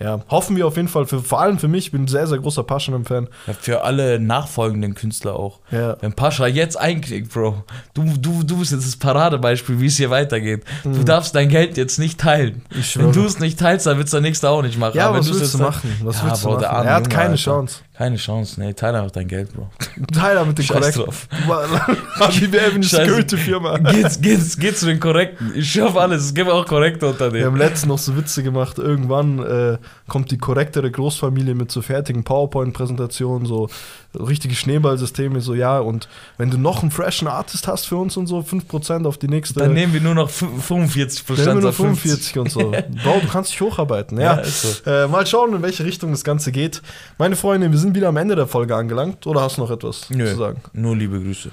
[0.00, 0.20] Ja.
[0.28, 2.38] hoffen wir auf jeden Fall, für, vor allem für mich, ich bin ein sehr, sehr
[2.38, 3.28] großer Paschanem-Fan.
[3.46, 5.60] Ja, für alle nachfolgenden Künstler auch.
[5.70, 5.96] Ja.
[6.00, 7.64] Wenn Pascha jetzt einklickt, Bro,
[7.94, 10.64] du, du, du bist jetzt das Paradebeispiel, wie es hier weitergeht.
[10.82, 12.62] Du darfst dein Geld jetzt nicht teilen.
[12.70, 12.80] Mhm.
[12.80, 14.96] Ich Wenn du es nicht teilst, dann wird es der Nächste auch nicht machen.
[14.96, 15.96] Ja, Aber was wenn willst du jetzt machen?
[16.02, 16.86] Was Ja, willst du Bro, machen?
[16.86, 17.36] Er hat keine Alter.
[17.36, 17.80] Chance.
[17.96, 19.70] Keine Chance, nee, teile einfach dein Geld, Bro.
[20.12, 21.04] Tyler mit den Scheiß korrekten.
[21.04, 21.28] drauf.
[22.18, 23.04] Habibi Avenue Scheiße.
[23.04, 23.78] Security Firma.
[23.78, 25.52] Geht's, geht's, geht's zu den Korrekten.
[25.54, 28.78] Ich schaffe alles, es gibt auch Korrekte unter Wir haben letztens noch so Witze gemacht.
[28.78, 29.78] Irgendwann äh,
[30.08, 33.68] kommt die korrektere Großfamilie mit so fertigen PowerPoint-Präsentationen, so
[34.14, 35.78] richtige Schneeballsysteme, so ja.
[35.78, 36.08] Und
[36.38, 39.60] wenn du noch einen freshen Artist hast für uns und so, 5% auf die nächste.
[39.60, 42.32] Dann nehmen wir nur noch fün- 45 Dann nehmen wir nur statt 50.
[42.32, 42.70] 45 und so.
[43.04, 44.18] Bro, du kannst dich hocharbeiten.
[44.20, 44.90] Ja, Ja, so.
[44.90, 46.82] Äh, mal schauen, in welche Richtung das Ganze geht.
[47.18, 49.26] Meine Freunde, wir sind wieder am Ende der Folge angelangt.
[49.26, 50.60] Oder hast du noch etwas Nö, zu sagen?
[50.72, 51.50] nur liebe Grüße.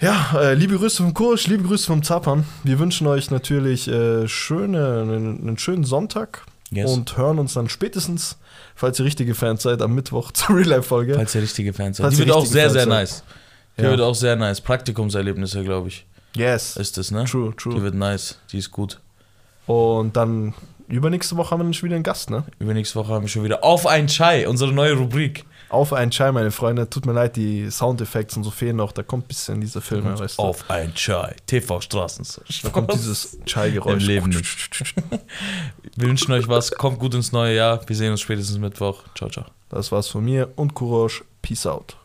[0.00, 2.44] Ja, äh, liebe Grüße vom Kursch, liebe Grüße vom Zappern.
[2.64, 6.90] Wir wünschen euch natürlich äh, schöne, einen, einen schönen Sonntag Yes.
[6.92, 8.38] und hören uns dann spätestens,
[8.76, 11.14] falls ihr richtige Fans seid, am Mittwoch zur Real-Life-Folge.
[11.14, 12.04] Falls ihr richtige Fans seid.
[12.04, 12.88] Falls Die wird auch sehr, Fans sehr seid.
[12.88, 13.22] nice.
[13.78, 13.90] Die Ja.
[13.90, 14.60] wird auch sehr nice.
[14.60, 16.06] Praktikumserlebnisse, glaube ich,
[16.36, 16.76] Yes.
[16.76, 17.24] ist das, ne?
[17.24, 17.82] True, Die true.
[17.82, 18.38] wird nice.
[18.52, 19.00] Die ist gut.
[19.66, 20.54] Und dann
[20.88, 22.44] übernächste Woche haben wir dann schon wieder einen Gast, ne?
[22.58, 25.44] Übernächste Woche haben wir schon wieder auf ein Chai, unsere neue Rubrik.
[25.70, 26.90] Auf einen Chai, meine Freunde.
[26.90, 28.90] Tut mir leid, die Soundeffekte und so fehlen noch.
[28.90, 30.42] Da kommt ein bisschen diese Filme, weißt du.
[30.42, 31.36] Auf ein Chai.
[31.46, 32.26] TV Straßen.
[32.64, 34.02] Da kommt dieses Chai-Geräusch.
[34.02, 34.94] Im Leben nicht.
[35.96, 36.72] Wir wünschen euch was.
[36.72, 37.80] Kommt gut ins neue Jahr.
[37.86, 39.04] Wir sehen uns spätestens Mittwoch.
[39.16, 39.46] Ciao, ciao.
[39.68, 41.22] Das war's von mir und Kurosch.
[41.40, 41.96] Peace out.